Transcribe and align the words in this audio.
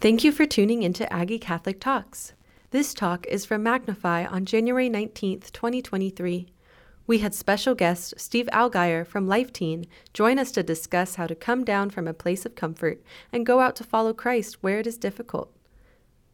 Thank 0.00 0.22
you 0.22 0.30
for 0.30 0.46
tuning 0.46 0.84
into 0.84 1.12
Aggie 1.12 1.40
Catholic 1.40 1.80
Talks. 1.80 2.32
This 2.70 2.94
talk 2.94 3.26
is 3.26 3.44
from 3.44 3.64
Magnify 3.64 4.26
on 4.26 4.44
January 4.44 4.88
19th, 4.88 5.50
2023. 5.50 6.52
We 7.08 7.18
had 7.18 7.34
special 7.34 7.74
guest 7.74 8.14
Steve 8.16 8.48
Algeier 8.52 9.04
from 9.04 9.26
Life 9.26 9.52
Teen 9.52 9.86
join 10.14 10.38
us 10.38 10.52
to 10.52 10.62
discuss 10.62 11.16
how 11.16 11.26
to 11.26 11.34
come 11.34 11.64
down 11.64 11.90
from 11.90 12.06
a 12.06 12.14
place 12.14 12.46
of 12.46 12.54
comfort 12.54 13.02
and 13.32 13.44
go 13.44 13.58
out 13.58 13.74
to 13.74 13.82
follow 13.82 14.14
Christ 14.14 14.62
where 14.62 14.78
it 14.78 14.86
is 14.86 14.98
difficult. 14.98 15.52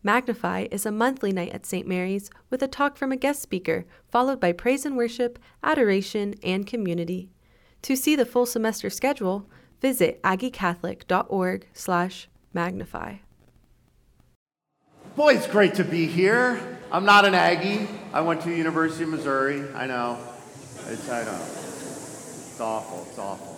Magnify 0.03 0.67
is 0.71 0.85
a 0.85 0.93
monthly 0.93 1.33
night 1.33 1.55
at 1.55 1.65
St. 1.65 1.89
Mary's 1.89 2.29
with 2.51 2.62
a 2.62 2.69
talk 2.69 2.99
from 2.99 3.12
a 3.12 3.17
guest 3.17 3.41
speaker, 3.41 3.87
followed 4.12 4.41
by 4.41 4.53
praise 4.53 4.85
and 4.85 4.95
worship, 4.95 5.39
adoration, 5.62 6.35
and 6.43 6.67
community. 6.67 7.31
To 7.81 7.96
see 7.96 8.15
the 8.15 8.27
full 8.27 8.45
semester 8.45 8.91
schedule, 8.91 9.49
visit 9.81 10.23
aggiecatholic.org/magnify. 10.23 13.15
Boy, 15.17 15.35
it's 15.35 15.46
great 15.46 15.75
to 15.75 15.85
be 15.85 16.07
here. 16.07 16.61
I'm 16.91 17.04
not 17.04 17.25
an 17.25 17.35
Aggie. 17.35 17.89
I 18.13 18.21
went 18.22 18.41
to 18.43 18.50
University 18.50 19.05
of 19.05 19.11
Missouri. 19.11 19.63
I 19.72 19.86
know. 19.86 20.18
It's, 20.89 21.09
I 21.09 21.22
know. 21.22 21.39
It's 21.41 22.61
awful. 22.61 23.07
It's 23.09 23.17
awful. 23.17 23.57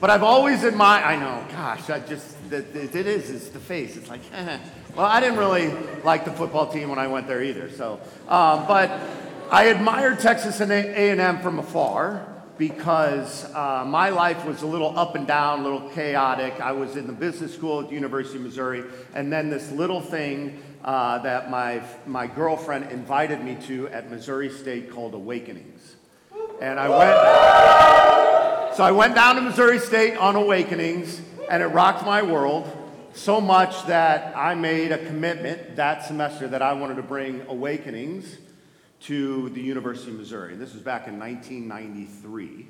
But 0.00 0.10
I've 0.10 0.22
always 0.22 0.64
admired, 0.64 1.06
I 1.06 1.16
know, 1.16 1.46
gosh, 1.50 1.88
I 1.88 2.00
just, 2.00 2.36
it, 2.52 2.76
it 2.94 3.06
is, 3.06 3.30
it's 3.30 3.48
the 3.48 3.58
face. 3.58 3.96
It's 3.96 4.10
like, 4.10 4.20
eh. 4.34 4.58
Well, 4.94 5.06
I 5.06 5.20
didn't 5.20 5.38
really 5.38 5.72
like 6.04 6.26
the 6.26 6.30
football 6.30 6.70
team 6.70 6.90
when 6.90 6.98
I 6.98 7.06
went 7.06 7.26
there 7.26 7.42
either. 7.42 7.70
So, 7.70 8.00
um, 8.28 8.66
but 8.66 8.90
I 9.50 9.64
admired 9.64 10.20
Texas 10.20 10.60
and 10.60 10.70
A&M 10.70 11.40
from 11.40 11.58
afar 11.58 12.26
because 12.58 13.44
uh, 13.54 13.84
my 13.86 14.10
life 14.10 14.44
was 14.44 14.62
a 14.62 14.66
little 14.66 14.98
up 14.98 15.14
and 15.14 15.26
down, 15.26 15.60
a 15.60 15.62
little 15.62 15.88
chaotic. 15.90 16.60
I 16.60 16.72
was 16.72 16.96
in 16.96 17.06
the 17.06 17.12
business 17.12 17.54
school 17.54 17.80
at 17.80 17.88
the 17.88 17.94
University 17.94 18.36
of 18.36 18.42
Missouri, 18.42 18.84
and 19.14 19.32
then 19.32 19.48
this 19.48 19.70
little 19.70 20.00
thing 20.00 20.60
uh, 20.84 21.18
that 21.18 21.50
my, 21.50 21.82
my 22.06 22.26
girlfriend 22.26 22.90
invited 22.90 23.42
me 23.42 23.56
to 23.66 23.88
at 23.88 24.10
Missouri 24.10 24.50
State 24.50 24.90
called 24.90 25.14
Awakenings. 25.14 25.96
And 26.60 26.78
I 26.78 26.88
went, 26.88 28.76
so 28.76 28.84
I 28.84 28.92
went 28.92 29.14
down 29.14 29.36
to 29.36 29.42
Missouri 29.42 29.78
State 29.78 30.16
on 30.16 30.36
Awakenings, 30.36 31.20
and 31.50 31.62
it 31.62 31.66
rocked 31.66 32.04
my 32.04 32.22
world 32.22 32.70
so 33.12 33.40
much 33.40 33.86
that 33.86 34.36
I 34.36 34.54
made 34.54 34.92
a 34.92 34.98
commitment 35.06 35.76
that 35.76 36.04
semester 36.04 36.46
that 36.48 36.62
I 36.62 36.72
wanted 36.74 36.96
to 36.96 37.02
bring 37.02 37.42
Awakenings 37.48 38.38
to 39.00 39.48
the 39.50 39.60
University 39.60 40.10
of 40.10 40.18
Missouri. 40.18 40.56
This 40.56 40.74
was 40.74 40.82
back 40.82 41.06
in 41.08 41.18
1993, 41.18 42.66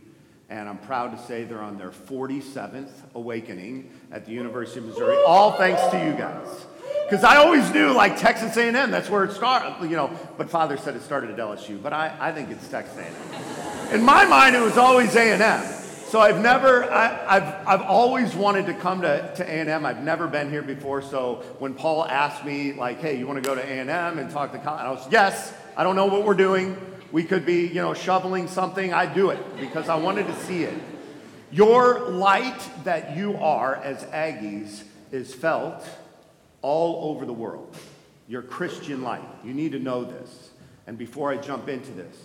and 0.51 0.69
I'm 0.69 0.79
proud 0.79 1.17
to 1.17 1.23
say 1.25 1.45
they're 1.45 1.61
on 1.61 1.79
their 1.79 1.91
47th 1.91 2.91
awakening 3.15 3.91
at 4.11 4.27
the 4.27 4.33
University 4.33 4.81
of 4.81 4.87
Missouri, 4.87 5.17
all 5.27 5.53
thanks 5.53 5.83
to 5.89 6.05
you 6.05 6.13
guys. 6.13 6.67
Because 7.09 7.25
I 7.25 7.37
always 7.37 7.73
knew, 7.73 7.93
like 7.93 8.19
Texas 8.19 8.57
A&M, 8.57 8.91
that's 8.91 9.09
where 9.09 9.25
it 9.25 9.33
started, 9.33 9.89
you 9.89 9.97
know. 9.97 10.11
But 10.37 10.51
Father 10.51 10.77
said 10.77 10.95
it 10.95 11.03
started 11.03 11.31
at 11.31 11.39
LSU, 11.39 11.83
but 11.83 11.95
I, 11.95 12.15
I 12.21 12.33
think 12.33 12.51
it's 12.51 12.69
Texas 12.69 12.99
A&M. 12.99 13.95
In 13.95 14.05
my 14.05 14.27
mind, 14.27 14.55
it 14.55 14.61
was 14.61 14.77
always 14.77 15.17
A&M. 15.17 15.79
So 16.09 16.21
I've 16.21 16.41
never, 16.41 16.91
I, 16.91 17.39
have 17.39 17.67
I've 17.67 17.83
always 17.83 18.35
wanted 18.35 18.67
to 18.67 18.75
come 18.75 19.03
to, 19.03 19.33
to 19.37 19.45
A&M. 19.45 19.85
I've 19.85 20.03
never 20.03 20.27
been 20.27 20.51
here 20.51 20.63
before. 20.63 21.03
So 21.03 21.43
when 21.59 21.75
Paul 21.75 22.05
asked 22.05 22.45
me, 22.45 22.73
like, 22.73 22.99
hey, 22.99 23.19
you 23.19 23.27
want 23.27 23.43
to 23.43 23.47
go 23.47 23.55
to 23.55 23.61
A&M 23.61 24.19
and 24.19 24.31
talk 24.31 24.53
to 24.53 24.59
college? 24.59 24.81
I 24.81 24.91
was, 24.91 25.07
yes, 25.11 25.53
I 25.77 25.85
don't 25.85 25.97
know 25.97 26.07
what 26.07 26.25
we're 26.25 26.35
doing. 26.35 26.77
We 27.13 27.25
could 27.25 27.45
be, 27.45 27.67
you 27.67 27.83
know, 27.83 27.95
shoveling 27.95 28.49
something. 28.49 28.93
I'd 28.93 29.15
do 29.15 29.31
it 29.31 29.39
because 29.61 29.89
I 29.89 29.97
wanted 29.97 30.27
to 30.27 30.35
see 30.45 30.65
it. 30.65 30.75
Your 31.51 32.09
light 32.09 32.61
that 32.85 33.17
you 33.17 33.37
are 33.37 33.77
as 33.77 34.05
Aggies 34.05 34.85
is 35.11 35.35
felt 35.35 35.87
all 36.63 37.11
over 37.11 37.25
the 37.27 37.33
world. 37.33 37.77
Your 38.27 38.43
Christian 38.43 39.03
light. 39.03 39.25
You 39.45 39.55
need 39.55 39.73
to 39.73 39.79
know 39.79 40.05
this. 40.05 40.51
And 40.87 40.99
before 40.99 41.31
I 41.31 41.37
jump 41.37 41.69
into 41.69 41.93
this, 41.93 42.17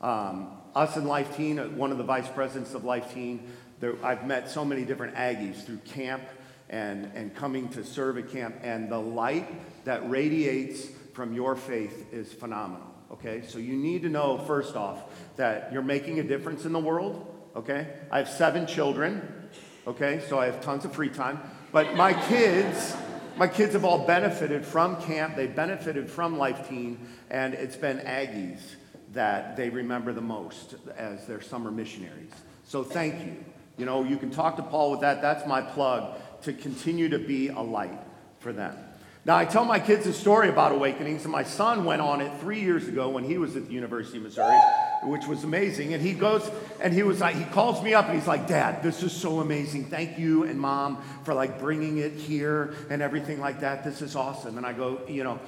um, 0.00 0.48
us 0.74 0.96
in 0.96 1.06
Life 1.06 1.36
Teen, 1.36 1.58
uh, 1.58 1.66
one 1.68 1.92
of 1.92 1.98
the 1.98 2.04
vice 2.04 2.28
presidents 2.28 2.74
of 2.74 2.84
Life 2.84 3.12
Teen, 3.14 3.48
there, 3.80 3.94
I've 4.04 4.26
met 4.26 4.50
so 4.50 4.64
many 4.64 4.84
different 4.84 5.14
Aggies 5.14 5.64
through 5.64 5.78
camp 5.78 6.22
and, 6.68 7.10
and 7.14 7.34
coming 7.34 7.68
to 7.70 7.84
serve 7.84 8.18
at 8.18 8.30
camp, 8.30 8.56
and 8.62 8.90
the 8.90 8.98
light 8.98 9.84
that 9.84 10.08
radiates 10.08 10.88
from 11.12 11.32
your 11.32 11.54
faith 11.54 12.12
is 12.12 12.32
phenomenal. 12.32 12.86
Okay, 13.12 13.42
so 13.46 13.58
you 13.58 13.76
need 13.76 14.02
to 14.02 14.08
know 14.08 14.38
first 14.38 14.74
off 14.74 15.04
that 15.36 15.72
you're 15.72 15.82
making 15.82 16.18
a 16.18 16.22
difference 16.22 16.64
in 16.64 16.72
the 16.72 16.80
world. 16.80 17.32
Okay, 17.54 17.86
I 18.10 18.18
have 18.18 18.28
seven 18.28 18.66
children. 18.66 19.48
Okay, 19.86 20.22
so 20.28 20.38
I 20.38 20.46
have 20.46 20.60
tons 20.62 20.84
of 20.84 20.92
free 20.94 21.10
time, 21.10 21.38
but 21.70 21.94
my 21.94 22.12
kids 22.28 22.96
my 23.36 23.48
kids 23.48 23.72
have 23.72 23.84
all 23.84 24.06
benefited 24.06 24.64
from 24.64 25.00
camp. 25.02 25.36
They 25.36 25.46
benefited 25.46 26.08
from 26.08 26.38
Life 26.38 26.68
Teen, 26.68 26.98
and 27.30 27.54
it's 27.54 27.76
been 27.76 27.98
Aggies 27.98 28.60
that 29.12 29.56
they 29.56 29.70
remember 29.70 30.12
the 30.12 30.20
most 30.20 30.74
as 30.96 31.26
their 31.26 31.40
summer 31.40 31.70
missionaries. 31.70 32.32
So 32.64 32.82
thank 32.84 33.24
you. 33.24 33.36
You 33.76 33.86
know, 33.86 34.04
you 34.04 34.16
can 34.16 34.30
talk 34.30 34.56
to 34.56 34.62
Paul 34.62 34.92
with 34.92 35.00
that. 35.00 35.20
That's 35.20 35.46
my 35.46 35.60
plug 35.60 36.16
to 36.42 36.52
continue 36.52 37.08
to 37.08 37.18
be 37.18 37.48
a 37.48 37.60
light 37.60 37.98
for 38.38 38.52
them. 38.52 38.76
Now, 39.24 39.36
I 39.36 39.46
tell 39.46 39.64
my 39.64 39.80
kids 39.80 40.06
a 40.06 40.12
story 40.12 40.48
about 40.48 40.72
awakenings, 40.72 41.22
and 41.22 41.32
my 41.32 41.44
son 41.44 41.84
went 41.84 42.02
on 42.02 42.20
it 42.20 42.30
three 42.40 42.60
years 42.60 42.86
ago 42.86 43.08
when 43.08 43.24
he 43.24 43.38
was 43.38 43.56
at 43.56 43.66
the 43.66 43.72
University 43.72 44.18
of 44.18 44.24
Missouri, 44.24 44.60
which 45.04 45.26
was 45.26 45.44
amazing. 45.44 45.94
And 45.94 46.02
he 46.02 46.12
goes 46.12 46.50
and 46.80 46.92
he 46.92 47.02
was 47.02 47.20
like, 47.20 47.36
he 47.36 47.44
calls 47.44 47.82
me 47.82 47.94
up 47.94 48.06
and 48.06 48.14
he's 48.14 48.26
like, 48.26 48.46
Dad, 48.46 48.82
this 48.82 49.02
is 49.02 49.12
so 49.12 49.40
amazing. 49.40 49.86
Thank 49.86 50.18
you 50.18 50.44
and 50.44 50.58
mom 50.58 51.02
for 51.24 51.34
like 51.34 51.58
bringing 51.58 51.98
it 51.98 52.12
here 52.12 52.74
and 52.90 53.02
everything 53.02 53.40
like 53.40 53.60
that. 53.60 53.84
This 53.84 54.02
is 54.02 54.16
awesome. 54.16 54.56
And 54.56 54.66
I 54.66 54.72
go, 54.72 55.00
you 55.08 55.24
know, 55.24 55.38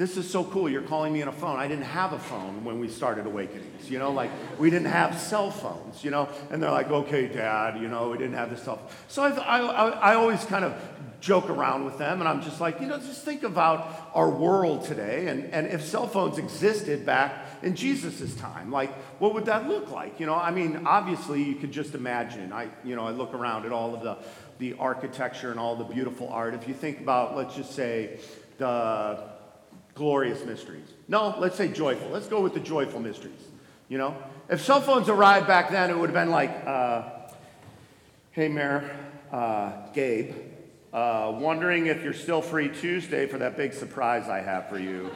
this 0.00 0.16
is 0.16 0.30
so 0.30 0.44
cool. 0.44 0.70
You're 0.70 0.80
calling 0.80 1.12
me 1.12 1.20
on 1.20 1.28
a 1.28 1.32
phone. 1.32 1.58
I 1.58 1.68
didn't 1.68 1.84
have 1.84 2.14
a 2.14 2.18
phone 2.18 2.64
when 2.64 2.80
we 2.80 2.88
started 2.88 3.26
Awakenings, 3.26 3.90
you 3.90 3.98
know, 3.98 4.12
like 4.12 4.30
we 4.58 4.70
didn't 4.70 4.90
have 4.90 5.18
cell 5.18 5.50
phones, 5.50 6.02
you 6.02 6.10
know. 6.10 6.30
And 6.50 6.62
they're 6.62 6.70
like, 6.70 6.90
okay, 6.90 7.28
dad, 7.28 7.78
you 7.78 7.86
know, 7.86 8.08
we 8.08 8.16
didn't 8.16 8.36
have 8.36 8.48
this 8.48 8.62
stuff. 8.62 8.78
So 9.08 9.22
I, 9.22 9.28
I, 9.28 9.88
I 9.90 10.14
always 10.14 10.42
kind 10.46 10.64
of 10.64 10.74
joke 11.20 11.50
around 11.50 11.84
with 11.84 11.98
them, 11.98 12.20
and 12.20 12.28
I'm 12.28 12.40
just 12.40 12.62
like, 12.62 12.80
you 12.80 12.86
know, 12.86 12.96
just 12.96 13.26
think 13.26 13.42
about 13.42 14.10
our 14.14 14.30
world 14.30 14.86
today, 14.86 15.26
and, 15.26 15.44
and 15.52 15.66
if 15.66 15.84
cell 15.84 16.06
phones 16.06 16.38
existed 16.38 17.04
back 17.04 17.44
in 17.62 17.74
Jesus' 17.74 18.34
time, 18.36 18.70
like, 18.70 18.92
what 19.20 19.34
would 19.34 19.46
that 19.46 19.68
look 19.68 19.90
like? 19.90 20.20
You 20.20 20.26
know, 20.26 20.34
I 20.34 20.50
mean, 20.50 20.86
obviously, 20.86 21.42
you 21.42 21.54
could 21.54 21.72
just 21.72 21.94
imagine. 21.94 22.52
I, 22.52 22.68
you 22.84 22.96
know, 22.96 23.06
I 23.06 23.10
look 23.10 23.34
around 23.34 23.66
at 23.66 23.72
all 23.72 23.94
of 23.94 24.02
the, 24.02 24.18
the 24.58 24.74
architecture 24.78 25.50
and 25.50 25.60
all 25.60 25.76
the 25.76 25.84
beautiful 25.84 26.28
art. 26.28 26.54
If 26.54 26.66
you 26.68 26.74
think 26.74 27.00
about, 27.00 27.36
let's 27.36 27.54
just 27.54 27.72
say, 27.72 28.18
the 28.58 29.30
glorious 29.94 30.44
mysteries. 30.44 30.88
No, 31.08 31.34
let's 31.38 31.56
say 31.56 31.68
joyful. 31.68 32.08
Let's 32.10 32.28
go 32.28 32.40
with 32.40 32.54
the 32.54 32.60
joyful 32.60 33.00
mysteries. 33.00 33.40
You 33.88 33.98
know, 33.98 34.16
if 34.48 34.60
cell 34.62 34.80
phones 34.80 35.08
arrived 35.08 35.46
back 35.46 35.70
then, 35.70 35.90
it 35.90 35.98
would 35.98 36.10
have 36.10 36.14
been 36.14 36.30
like, 36.30 36.50
uh, 36.66 37.02
hey, 38.32 38.48
Mayor, 38.48 38.96
uh, 39.32 39.72
Gabe, 39.92 40.34
uh, 40.92 41.32
wondering 41.34 41.86
if 41.86 42.02
you're 42.02 42.12
still 42.12 42.40
free 42.40 42.68
Tuesday 42.68 43.26
for 43.26 43.38
that 43.38 43.56
big 43.56 43.72
surprise 43.72 44.28
I 44.28 44.40
have 44.40 44.68
for 44.68 44.78
you. 44.78 45.10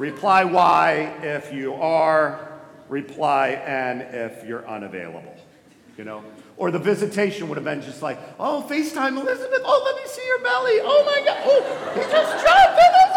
Reply 0.00 0.42
Y 0.44 1.14
if 1.22 1.52
you 1.52 1.74
are, 1.74 2.58
reply 2.88 3.50
N 3.50 4.00
if 4.00 4.46
you're 4.46 4.66
unavailable. 4.66 5.36
You 5.98 6.04
know? 6.04 6.24
Or 6.56 6.70
the 6.70 6.78
visitation 6.78 7.48
would 7.48 7.56
have 7.56 7.64
been 7.64 7.82
just 7.82 8.00
like, 8.00 8.18
oh, 8.38 8.64
FaceTime 8.68 9.20
Elizabeth, 9.20 9.60
oh, 9.62 9.82
let 9.84 9.96
me 9.96 10.02
see 10.10 10.26
your 10.26 10.38
belly, 10.40 10.80
oh 10.82 11.04
my 11.04 11.20
God, 11.24 11.36
oh, 11.44 11.62
he 11.94 12.00
just 12.00 12.44
jumped 12.44 12.80
in 12.80 12.94
his 12.94 13.10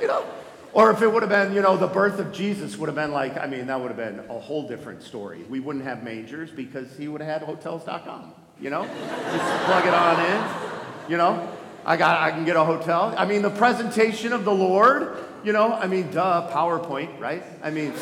you 0.00 0.06
know? 0.06 0.24
Or 0.72 0.90
if 0.90 1.02
it 1.02 1.10
would 1.10 1.22
have 1.22 1.30
been, 1.30 1.54
you 1.54 1.62
know, 1.62 1.76
the 1.76 1.86
birth 1.86 2.18
of 2.18 2.32
Jesus 2.32 2.76
would 2.76 2.88
have 2.88 2.96
been 2.96 3.12
like, 3.12 3.38
I 3.38 3.46
mean, 3.46 3.66
that 3.66 3.80
would 3.80 3.88
have 3.88 3.96
been 3.96 4.20
a 4.30 4.38
whole 4.38 4.66
different 4.66 5.02
story. 5.02 5.44
We 5.48 5.60
wouldn't 5.60 5.84
have 5.84 6.02
mangers 6.02 6.50
because 6.50 6.96
he 6.96 7.08
would 7.08 7.20
have 7.20 7.40
had 7.40 7.46
hotels.com 7.46 8.32
you 8.60 8.70
know? 8.70 8.84
Just 8.84 9.64
plug 9.64 9.86
it 9.86 9.94
on 9.94 10.24
in, 10.24 11.10
you 11.10 11.16
know? 11.16 11.48
I 11.86 11.96
got 11.96 12.20
I 12.20 12.32
can 12.32 12.44
get 12.44 12.56
a 12.56 12.64
hotel. 12.64 13.14
I 13.16 13.24
mean, 13.24 13.42
the 13.42 13.50
presentation 13.50 14.32
of 14.32 14.44
the 14.44 14.52
Lord, 14.52 15.16
you 15.44 15.52
know, 15.52 15.72
I 15.72 15.86
mean, 15.86 16.10
duh, 16.10 16.50
PowerPoint, 16.50 17.20
right? 17.20 17.44
I 17.62 17.70
mean, 17.70 17.92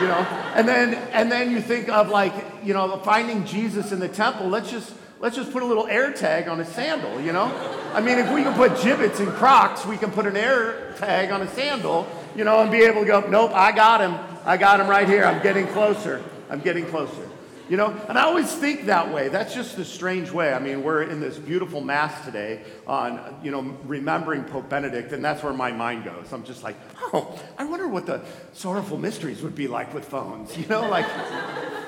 you 0.00 0.06
know, 0.06 0.24
and 0.54 0.68
then 0.68 0.94
and 1.12 1.30
then 1.30 1.50
you 1.50 1.60
think 1.60 1.88
of 1.88 2.08
like, 2.08 2.32
you 2.62 2.72
know, 2.72 2.96
finding 2.98 3.44
Jesus 3.44 3.90
in 3.90 3.98
the 3.98 4.08
temple. 4.08 4.48
Let's 4.48 4.70
just 4.70 4.94
let's 5.18 5.34
just 5.34 5.52
put 5.52 5.64
a 5.64 5.66
little 5.66 5.88
air 5.88 6.12
tag 6.12 6.46
on 6.46 6.60
a 6.60 6.64
sandal, 6.64 7.20
you 7.20 7.32
know? 7.32 7.52
I 7.94 8.00
mean, 8.00 8.18
if 8.18 8.32
we 8.32 8.44
can 8.44 8.54
put 8.54 8.72
Jibbitz 8.72 9.18
and 9.18 9.28
Crocs, 9.28 9.84
we 9.86 9.96
can 9.96 10.12
put 10.12 10.26
an 10.26 10.36
air 10.36 10.94
tag 10.98 11.32
on 11.32 11.42
a 11.42 11.48
sandal, 11.48 12.06
you 12.36 12.44
know, 12.44 12.60
and 12.60 12.70
be 12.70 12.82
able 12.82 13.00
to 13.00 13.06
go, 13.06 13.20
nope, 13.28 13.50
I 13.54 13.72
got 13.72 14.00
him. 14.00 14.14
I 14.44 14.56
got 14.56 14.78
him 14.78 14.86
right 14.86 15.08
here. 15.08 15.24
I'm 15.24 15.42
getting 15.42 15.66
closer. 15.68 16.22
I'm 16.48 16.60
getting 16.60 16.86
closer. 16.86 17.28
You 17.68 17.78
know, 17.78 17.98
and 18.08 18.18
I 18.18 18.24
always 18.24 18.52
think 18.54 18.86
that 18.86 19.12
way. 19.12 19.28
That's 19.28 19.54
just 19.54 19.78
a 19.78 19.86
strange 19.86 20.30
way. 20.30 20.52
I 20.52 20.58
mean, 20.58 20.82
we're 20.82 21.02
in 21.02 21.20
this 21.20 21.38
beautiful 21.38 21.80
mass 21.80 22.24
today 22.24 22.62
on, 22.86 23.40
you 23.42 23.50
know, 23.50 23.62
remembering 23.84 24.44
Pope 24.44 24.68
Benedict, 24.68 25.12
and 25.12 25.24
that's 25.24 25.42
where 25.42 25.54
my 25.54 25.72
mind 25.72 26.04
goes. 26.04 26.30
I'm 26.32 26.44
just 26.44 26.62
like, 26.62 26.76
oh, 27.00 27.40
I 27.56 27.64
wonder 27.64 27.88
what 27.88 28.04
the 28.04 28.22
sorrowful 28.52 28.98
mysteries 28.98 29.40
would 29.40 29.54
be 29.54 29.66
like 29.66 29.94
with 29.94 30.04
phones. 30.04 30.54
You 30.58 30.66
know, 30.66 30.88
like, 30.88 31.06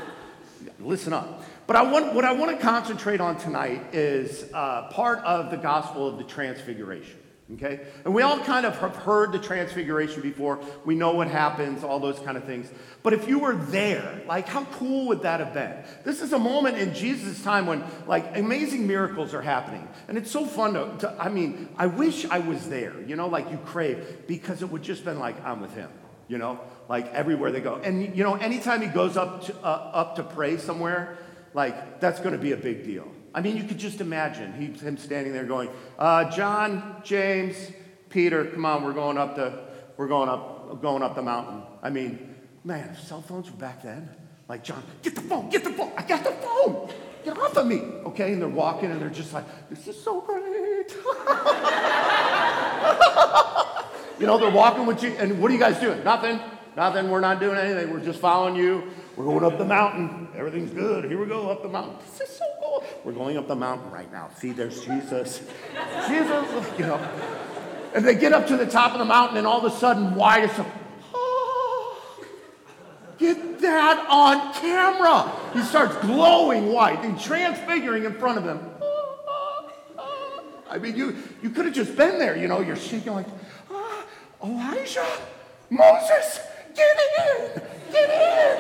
listen 0.81 1.13
up. 1.13 1.43
But 1.67 1.77
I 1.77 1.83
want, 1.83 2.15
what 2.15 2.25
I 2.25 2.33
want 2.33 2.57
to 2.57 2.63
concentrate 2.63 3.21
on 3.21 3.37
tonight 3.37 3.95
is 3.95 4.47
uh, 4.55 4.89
part 4.89 5.19
of 5.21 5.51
the 5.51 5.57
gospel 5.59 6.09
of 6.09 6.17
the 6.17 6.25
transfiguration. 6.25 7.19
Okay? 7.55 7.81
And 8.05 8.13
we 8.13 8.23
all 8.23 8.41
kind 8.41 8.67
of 8.67 8.77
have 8.79 8.97
heard 8.97 9.31
the 9.31 9.39
transfiguration 9.39 10.21
before. 10.21 10.59
We 10.85 10.97
know 10.97 11.13
what 11.13 11.29
happens, 11.29 11.85
all 11.85 12.01
those 12.01 12.19
kind 12.19 12.37
of 12.37 12.43
things. 12.43 12.69
But 13.05 13.13
if 13.13 13.29
you 13.29 13.39
were 13.39 13.55
there, 13.55 14.23
like 14.27 14.49
how 14.49 14.65
cool 14.65 15.07
would 15.09 15.23
that 15.23 15.39
have 15.39 15.55
been? 15.55 15.77
This 16.03 16.23
is 16.23 16.33
a 16.33 16.41
moment 16.41 16.77
in 16.77 16.93
Jesus' 16.93 17.41
time 17.45 17.67
when 17.67 17.85
like 18.09 18.37
amazing 18.37 18.89
miracles 18.89 19.33
are 19.33 19.43
happening. 19.43 19.87
And 20.09 20.19
it's 20.19 20.31
so 20.31 20.45
fun 20.45 20.75
to, 20.75 20.97
to 20.99 21.17
I 21.21 21.29
mean, 21.29 21.69
I 21.77 21.87
wish 21.87 22.27
I 22.27 22.41
was 22.41 22.69
there, 22.69 23.01
you 23.03 23.15
know, 23.15 23.29
like 23.29 23.49
you 23.53 23.59
crave, 23.59 24.25
because 24.27 24.63
it 24.63 24.71
would 24.71 24.83
just 24.83 25.05
been 25.05 25.21
like, 25.21 25.43
I'm 25.45 25.61
with 25.61 25.75
him, 25.75 25.91
you 26.27 26.39
know, 26.39 26.59
like 26.89 27.07
everywhere 27.15 27.53
they 27.53 27.61
go. 27.61 27.77
And 27.77 28.17
you 28.17 28.25
know, 28.25 28.35
anytime 28.35 28.83
he 28.83 28.89
goes 28.89 29.17
up 29.17 29.45
to, 29.45 29.57
uh, 29.59 29.91
up 29.95 30.17
to 30.17 30.25
pray 30.25 30.57
somewhere, 30.57 31.17
like 31.55 32.01
that's 32.01 32.19
going 32.19 32.33
to 32.33 32.43
be 32.43 32.51
a 32.51 32.57
big 32.57 32.85
deal. 32.85 33.07
I 33.37 33.43
mean, 33.43 33.59
you 33.59 33.65
could 33.65 33.77
just 33.77 34.01
imagine 34.01 34.55
he, 34.55 34.69
him 34.83 34.97
standing 34.97 35.35
there 35.35 35.45
going, 35.45 35.69
uh, 35.99 36.31
John, 36.31 37.03
James, 37.05 37.71
Peter, 38.09 38.47
come 38.47 38.65
on, 38.65 38.83
we're 38.83 38.95
going 38.95 39.19
up 39.19 39.37
the, 39.37 39.63
we're 39.99 40.09
going 40.09 40.31
up, 40.31 40.81
going 40.81 41.03
up 41.03 41.15
the 41.15 41.21
mountain. 41.21 41.61
I 41.83 41.91
mean, 41.91 42.35
man, 42.65 42.97
cell 42.97 43.21
phones 43.21 43.51
were 43.51 43.59
back 43.59 43.83
then. 43.83 44.09
Like, 44.49 44.65
John, 44.65 44.83
get 45.03 45.15
the 45.15 45.21
phone, 45.21 45.51
get 45.51 45.65
the 45.65 45.71
phone, 45.71 45.93
I 45.99 46.03
got 46.05 46.25
the 46.25 46.31
phone, 46.31 46.89
get 47.27 47.37
off 47.37 47.55
of 47.59 47.67
me. 47.67 47.83
Okay, 48.07 48.33
and 48.33 48.41
they're 48.41 48.49
walking 48.49 48.91
and 48.91 49.03
they're 49.03 49.11
just 49.11 49.35
like, 49.35 49.45
this 49.69 49.87
is 49.87 50.03
so 50.03 50.23
great. 50.23 50.43
you 54.19 54.27
know, 54.27 54.39
they're 54.39 54.51
walking 54.51 54.87
with 54.87 55.03
you, 55.03 55.11
and 55.19 55.43
what 55.43 55.51
are 55.51 55.55
you 55.55 55.61
guys 55.61 55.79
doing? 55.79 56.03
Nothing, 56.05 56.41
nothing, 56.75 57.11
we're 57.11 57.21
not 57.21 57.39
doing 57.39 57.59
anything, 57.59 57.93
we're 57.93 58.01
just 58.01 58.19
following 58.19 58.57
you. 58.57 58.85
We're 59.17 59.25
going 59.25 59.45
up 59.45 59.57
the 59.57 59.65
mountain, 59.65 60.29
everything's 60.37 60.73
good, 60.73 61.05
here 61.05 61.19
we 61.19 61.27
go, 61.27 61.49
up 61.49 61.63
the 61.63 61.69
mountain. 61.69 61.97
This 62.05 62.29
is 62.29 62.37
so 62.37 62.45
cool. 62.63 62.85
we're 63.03 63.13
going 63.13 63.39
up 63.39 63.49
the 63.49 63.57
mountain 63.57 63.91
right 63.91 64.13
now. 64.13 64.29
See, 64.37 64.53
there's 64.53 64.85
Jesus. 64.85 65.41
Jesus, 66.07 66.79
you 66.79 66.87
know. 66.87 66.97
And 67.95 68.05
they 68.05 68.15
get 68.15 68.35
up 68.35 68.47
to 68.49 68.59
the 68.59 68.67
top 68.67 68.93
of 68.93 68.99
the 68.99 69.07
mountain, 69.07 69.39
and 69.39 69.47
all 69.47 69.65
of 69.65 69.73
a 69.73 69.75
sudden, 69.75 70.15
why 70.15 70.41
is 70.41 70.51
oh, 71.15 71.99
get 73.17 73.59
that 73.61 74.07
on 74.11 74.53
camera. 74.53 75.33
He 75.55 75.63
starts 75.63 75.97
glowing 76.05 76.71
white 76.71 77.03
and 77.03 77.19
transfiguring 77.19 78.05
in 78.05 78.13
front 78.15 78.37
of 78.37 78.45
them. 78.45 78.61
I 80.69 80.79
mean, 80.79 80.95
you, 80.95 81.17
you 81.43 81.49
could 81.49 81.65
have 81.65 81.75
just 81.75 81.97
been 81.97 82.19
there, 82.19 82.37
you 82.37 82.49
know, 82.49 82.61
you're 82.61 82.77
shaking 82.77 83.15
like, 83.15 83.27
oh, 83.71 84.05
Elijah, 84.45 85.07
Moses, 85.71 86.41
get 86.77 86.97
in, 87.19 87.63
get 87.91 88.11
in. 88.11 88.59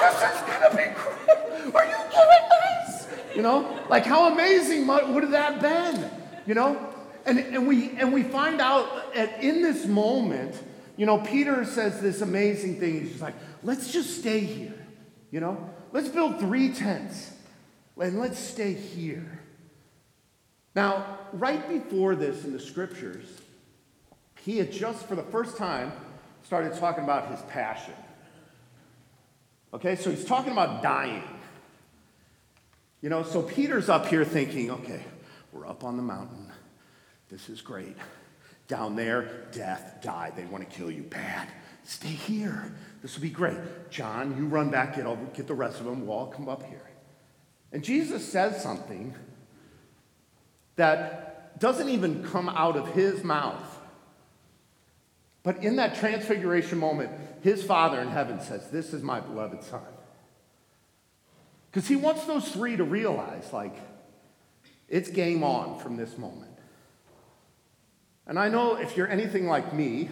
this 0.00 0.22
is 0.22 0.40
gonna 0.46 0.70
be 0.70 0.84
great. 0.94 1.74
Are 1.74 1.86
you 1.86 1.96
kidding 2.10 2.48
me? 2.50 3.34
You 3.36 3.42
know, 3.42 3.80
like 3.88 4.04
how 4.04 4.32
amazing 4.32 4.86
would 4.86 5.22
have 5.22 5.32
that 5.32 5.60
been? 5.60 6.10
You 6.46 6.54
know, 6.54 6.94
and, 7.26 7.38
and 7.38 7.66
we 7.66 7.90
and 7.96 8.12
we 8.12 8.22
find 8.22 8.60
out 8.60 9.14
at, 9.14 9.42
in 9.42 9.62
this 9.62 9.86
moment, 9.86 10.62
you 10.96 11.06
know, 11.06 11.18
Peter 11.18 11.64
says 11.64 12.00
this 12.00 12.20
amazing 12.20 12.78
thing. 12.78 13.00
He's 13.00 13.10
just 13.10 13.22
like, 13.22 13.34
let's 13.62 13.92
just 13.92 14.18
stay 14.18 14.40
here. 14.40 14.74
You 15.30 15.40
know, 15.40 15.70
let's 15.92 16.08
build 16.08 16.38
three 16.38 16.72
tents 16.72 17.32
and 18.00 18.20
let's 18.20 18.38
stay 18.38 18.74
here. 18.74 19.40
Now, 20.74 21.18
right 21.32 21.68
before 21.68 22.14
this 22.16 22.44
in 22.44 22.52
the 22.52 22.60
scriptures, 22.60 23.26
he 24.40 24.58
had 24.58 24.72
just 24.72 25.06
for 25.06 25.14
the 25.14 25.22
first 25.22 25.56
time 25.56 25.92
started 26.44 26.74
talking 26.74 27.04
about 27.04 27.30
his 27.30 27.40
passion. 27.42 27.94
Okay, 29.72 29.96
so 29.96 30.10
he's 30.10 30.24
talking 30.24 30.52
about 30.52 30.82
dying. 30.82 31.24
You 33.00 33.10
know, 33.10 33.22
so 33.22 33.42
Peter's 33.42 33.88
up 33.88 34.06
here 34.06 34.24
thinking, 34.24 34.70
okay, 34.70 35.02
we're 35.52 35.66
up 35.66 35.84
on 35.84 35.96
the 35.96 36.02
mountain. 36.02 36.52
This 37.28 37.48
is 37.48 37.60
great. 37.60 37.96
Down 38.68 38.94
there, 38.96 39.46
death, 39.52 39.98
die. 40.02 40.32
They 40.34 40.44
want 40.44 40.68
to 40.68 40.76
kill 40.76 40.90
you 40.90 41.02
bad. 41.02 41.48
Stay 41.82 42.08
here. 42.08 42.72
This 43.02 43.14
will 43.14 43.22
be 43.22 43.30
great. 43.30 43.58
John, 43.90 44.36
you 44.38 44.46
run 44.46 44.70
back, 44.70 44.96
get, 44.96 45.06
over, 45.06 45.22
get 45.34 45.46
the 45.46 45.54
rest 45.54 45.80
of 45.80 45.86
them. 45.86 46.06
We'll 46.06 46.16
all 46.16 46.26
come 46.28 46.48
up 46.48 46.62
here. 46.62 46.88
And 47.72 47.82
Jesus 47.82 48.26
says 48.26 48.62
something 48.62 49.14
that 50.76 51.58
doesn't 51.58 51.88
even 51.88 52.24
come 52.24 52.48
out 52.48 52.76
of 52.76 52.88
his 52.88 53.22
mouth. 53.22 53.73
But 55.44 55.62
in 55.62 55.76
that 55.76 55.94
transfiguration 55.94 56.78
moment, 56.78 57.12
his 57.42 57.62
Father 57.62 58.00
in 58.00 58.08
heaven 58.08 58.40
says, 58.40 58.70
This 58.70 58.92
is 58.92 59.02
my 59.02 59.20
beloved 59.20 59.62
Son. 59.62 59.82
Because 61.70 61.86
he 61.86 61.96
wants 61.96 62.24
those 62.24 62.48
three 62.48 62.76
to 62.76 62.84
realize, 62.84 63.52
like, 63.52 63.76
it's 64.88 65.10
game 65.10 65.44
on 65.44 65.78
from 65.78 65.96
this 65.96 66.16
moment. 66.16 66.52
And 68.26 68.38
I 68.38 68.48
know 68.48 68.76
if 68.76 68.96
you're 68.96 69.08
anything 69.08 69.46
like 69.46 69.74
me, 69.74 70.08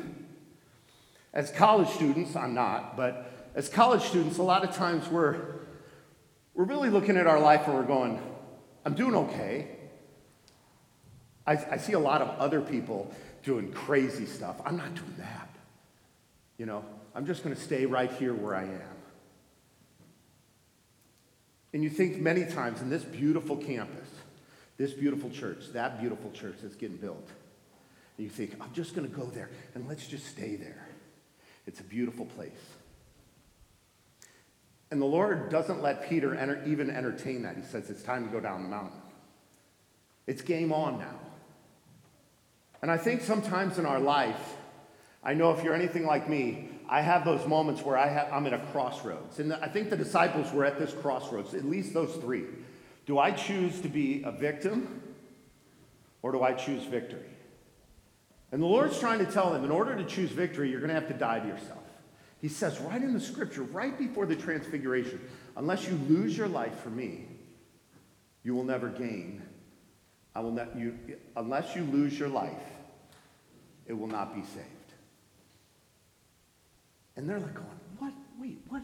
as 1.32 1.50
college 1.50 1.88
students, 1.88 2.36
I'm 2.36 2.52
not, 2.52 2.96
but 2.96 3.50
as 3.54 3.70
college 3.70 4.02
students, 4.02 4.36
a 4.36 4.42
lot 4.42 4.64
of 4.64 4.74
times 4.76 5.08
we're, 5.08 5.36
we're 6.52 6.64
really 6.64 6.90
looking 6.90 7.16
at 7.16 7.26
our 7.26 7.40
life 7.40 7.66
and 7.66 7.74
we're 7.74 7.84
going, 7.84 8.20
I'm 8.84 8.94
doing 8.94 9.14
okay. 9.14 9.68
I, 11.46 11.52
I 11.52 11.76
see 11.78 11.94
a 11.94 11.98
lot 11.98 12.20
of 12.20 12.28
other 12.38 12.60
people 12.60 13.14
doing 13.42 13.72
crazy 13.72 14.26
stuff. 14.26 14.60
I'm 14.64 14.76
not 14.76 14.94
doing 14.94 15.14
that. 15.18 15.48
You 16.58 16.66
know, 16.66 16.84
I'm 17.14 17.26
just 17.26 17.42
going 17.42 17.54
to 17.54 17.60
stay 17.60 17.86
right 17.86 18.10
here 18.12 18.34
where 18.34 18.54
I 18.54 18.64
am. 18.64 18.96
And 21.72 21.82
you 21.82 21.90
think 21.90 22.18
many 22.18 22.44
times 22.44 22.82
in 22.82 22.90
this 22.90 23.02
beautiful 23.02 23.56
campus, 23.56 24.08
this 24.76 24.92
beautiful 24.92 25.30
church, 25.30 25.72
that 25.72 26.00
beautiful 26.00 26.30
church 26.32 26.56
that's 26.62 26.76
getting 26.76 26.98
built, 26.98 27.28
and 28.18 28.24
you 28.24 28.30
think, 28.30 28.54
I'm 28.60 28.72
just 28.74 28.94
going 28.94 29.08
to 29.08 29.16
go 29.16 29.24
there 29.26 29.50
and 29.74 29.88
let's 29.88 30.06
just 30.06 30.26
stay 30.26 30.56
there. 30.56 30.86
It's 31.66 31.80
a 31.80 31.84
beautiful 31.84 32.26
place. 32.26 32.50
And 34.90 35.00
the 35.00 35.06
Lord 35.06 35.48
doesn't 35.48 35.80
let 35.80 36.08
Peter 36.10 36.34
enter, 36.34 36.62
even 36.66 36.90
entertain 36.90 37.42
that. 37.44 37.56
He 37.56 37.62
says, 37.62 37.88
It's 37.88 38.02
time 38.02 38.26
to 38.26 38.30
go 38.30 38.40
down 38.40 38.62
the 38.62 38.68
mountain. 38.68 39.00
It's 40.26 40.42
game 40.42 40.72
on 40.72 40.98
now. 40.98 41.18
And 42.82 42.90
I 42.90 42.96
think 42.96 43.22
sometimes 43.22 43.78
in 43.78 43.86
our 43.86 44.00
life, 44.00 44.56
I 45.22 45.34
know 45.34 45.52
if 45.52 45.62
you're 45.62 45.74
anything 45.74 46.04
like 46.04 46.28
me, 46.28 46.68
I 46.88 47.00
have 47.00 47.24
those 47.24 47.46
moments 47.46 47.82
where 47.82 47.96
I 47.96 48.28
I'm 48.30 48.46
at 48.46 48.52
a 48.52 48.58
crossroads. 48.72 49.38
And 49.38 49.52
I 49.54 49.68
think 49.68 49.88
the 49.88 49.96
disciples 49.96 50.52
were 50.52 50.64
at 50.64 50.78
this 50.78 50.92
crossroads, 50.92 51.54
at 51.54 51.64
least 51.64 51.94
those 51.94 52.14
three. 52.16 52.44
Do 53.06 53.18
I 53.18 53.30
choose 53.30 53.80
to 53.80 53.88
be 53.88 54.22
a 54.24 54.32
victim 54.32 55.02
or 56.22 56.32
do 56.32 56.42
I 56.42 56.52
choose 56.52 56.82
victory? 56.84 57.30
And 58.50 58.60
the 58.60 58.66
Lord's 58.66 58.98
trying 58.98 59.24
to 59.24 59.30
tell 59.30 59.52
them 59.52 59.64
in 59.64 59.70
order 59.70 59.96
to 59.96 60.04
choose 60.04 60.30
victory, 60.30 60.70
you're 60.70 60.80
going 60.80 60.94
to 60.94 60.94
have 60.94 61.08
to 61.08 61.14
die 61.14 61.40
to 61.40 61.46
yourself. 61.46 61.78
He 62.40 62.48
says 62.48 62.78
right 62.80 63.00
in 63.00 63.14
the 63.14 63.20
scripture, 63.20 63.62
right 63.62 63.96
before 63.96 64.26
the 64.26 64.36
transfiguration, 64.36 65.20
unless 65.56 65.86
you 65.86 65.98
lose 66.08 66.36
your 66.36 66.48
life 66.48 66.80
for 66.80 66.90
me, 66.90 67.28
you 68.42 68.54
will 68.54 68.64
never 68.64 68.88
gain. 68.88 69.42
I 70.34 70.40
will 70.40 70.50
not, 70.50 70.76
you, 70.76 70.98
unless 71.36 71.76
you 71.76 71.82
lose 71.84 72.18
your 72.18 72.28
life, 72.28 72.52
it 73.86 73.92
will 73.92 74.06
not 74.06 74.34
be 74.34 74.42
saved. 74.42 74.66
And 77.16 77.28
they're 77.28 77.38
like 77.38 77.54
going, 77.54 77.66
what? 77.98 78.12
Wait, 78.40 78.58
what? 78.68 78.82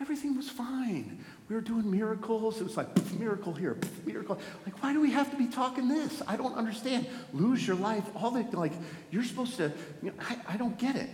Everything 0.00 0.36
was 0.36 0.48
fine. 0.48 1.24
We 1.48 1.54
were 1.54 1.60
doing 1.60 1.90
miracles. 1.90 2.60
It 2.60 2.64
was 2.64 2.76
like, 2.76 2.88
miracle 3.18 3.52
here, 3.52 3.76
miracle. 4.06 4.38
Like, 4.64 4.80
why 4.82 4.92
do 4.92 5.00
we 5.00 5.10
have 5.10 5.30
to 5.30 5.36
be 5.36 5.46
talking 5.46 5.88
this? 5.88 6.22
I 6.26 6.36
don't 6.36 6.54
understand. 6.54 7.06
Lose 7.32 7.66
your 7.66 7.76
life. 7.76 8.04
All 8.14 8.30
that, 8.32 8.54
like, 8.54 8.72
you're 9.10 9.24
supposed 9.24 9.56
to, 9.56 9.72
you 10.02 10.10
know, 10.10 10.14
I, 10.20 10.54
I 10.54 10.56
don't 10.56 10.78
get 10.78 10.94
it. 10.96 11.10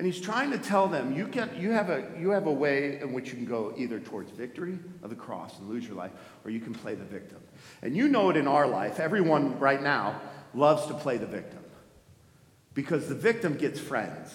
And 0.00 0.06
he's 0.06 0.18
trying 0.18 0.50
to 0.52 0.56
tell 0.56 0.88
them, 0.88 1.14
you, 1.14 1.28
get, 1.28 1.58
you, 1.58 1.72
have 1.72 1.90
a, 1.90 2.02
you 2.18 2.30
have 2.30 2.46
a 2.46 2.50
way 2.50 2.98
in 3.02 3.12
which 3.12 3.28
you 3.28 3.34
can 3.34 3.44
go 3.44 3.74
either 3.76 4.00
towards 4.00 4.30
victory 4.30 4.78
of 5.02 5.10
the 5.10 5.14
cross 5.14 5.58
and 5.58 5.68
lose 5.68 5.86
your 5.86 5.94
life, 5.94 6.12
or 6.42 6.50
you 6.50 6.58
can 6.58 6.72
play 6.72 6.94
the 6.94 7.04
victim. 7.04 7.36
And 7.82 7.94
you 7.94 8.08
know 8.08 8.30
it 8.30 8.38
in 8.38 8.48
our 8.48 8.66
life. 8.66 8.98
Everyone 8.98 9.58
right 9.58 9.82
now 9.82 10.18
loves 10.54 10.86
to 10.86 10.94
play 10.94 11.18
the 11.18 11.26
victim 11.26 11.62
because 12.72 13.10
the 13.10 13.14
victim 13.14 13.58
gets 13.58 13.78
friends. 13.78 14.34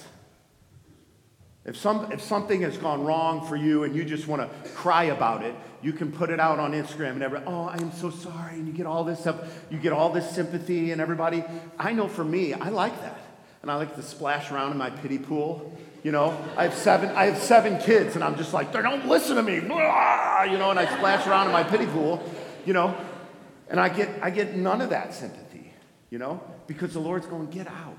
If, 1.65 1.75
some, 1.77 2.11
if 2.11 2.21
something 2.21 2.61
has 2.61 2.77
gone 2.77 3.03
wrong 3.03 3.47
for 3.47 3.55
you 3.55 3.85
and 3.85 3.95
you 3.95 4.05
just 4.05 4.27
want 4.27 4.43
to 4.43 4.69
cry 4.73 5.05
about 5.05 5.41
it, 5.41 5.55
you 5.81 5.93
can 5.93 6.11
put 6.11 6.29
it 6.29 6.39
out 6.39 6.59
on 6.59 6.73
Instagram 6.73 7.13
and 7.13 7.23
everybody, 7.23 7.51
oh, 7.51 7.63
I 7.63 7.77
am 7.77 7.91
so 7.91 8.11
sorry. 8.11 8.53
And 8.53 8.67
you 8.67 8.73
get 8.73 8.85
all 8.85 9.03
this 9.03 9.21
stuff, 9.21 9.37
you 9.71 9.79
get 9.79 9.93
all 9.93 10.11
this 10.11 10.29
sympathy 10.29 10.91
and 10.91 11.01
everybody. 11.01 11.43
I 11.79 11.93
know 11.93 12.07
for 12.07 12.23
me, 12.23 12.53
I 12.53 12.69
like 12.69 13.01
that. 13.01 13.19
And 13.65 13.71
I 13.71 13.77
like 13.77 13.95
to 13.95 14.03
splash 14.03 14.51
around 14.51 14.73
in 14.73 14.77
my 14.77 14.91
pity 14.91 15.17
pool. 15.17 15.75
You 16.03 16.11
know, 16.11 16.37
I 16.55 16.65
have 16.65 16.75
seven, 16.75 17.09
I 17.15 17.25
have 17.25 17.41
seven 17.41 17.79
kids 17.79 18.13
and 18.13 18.23
I'm 18.23 18.37
just 18.37 18.53
like, 18.53 18.71
they 18.71 18.79
don't 18.79 19.07
listen 19.07 19.37
to 19.37 19.41
me. 19.41 19.59
Blah! 19.59 20.43
You 20.43 20.59
know, 20.59 20.69
and 20.69 20.79
I 20.79 20.85
splash 20.95 21.25
around 21.25 21.47
in 21.47 21.51
my 21.51 21.63
pity 21.63 21.87
pool, 21.87 22.21
you 22.63 22.73
know, 22.73 22.95
and 23.67 23.79
I 23.79 23.89
get, 23.89 24.09
I 24.21 24.29
get 24.29 24.55
none 24.55 24.81
of 24.81 24.91
that 24.91 25.15
sympathy, 25.15 25.73
you 26.11 26.19
know, 26.19 26.43
because 26.67 26.93
the 26.93 26.99
Lord's 26.99 27.25
going, 27.25 27.47
get 27.47 27.65
out. 27.65 27.97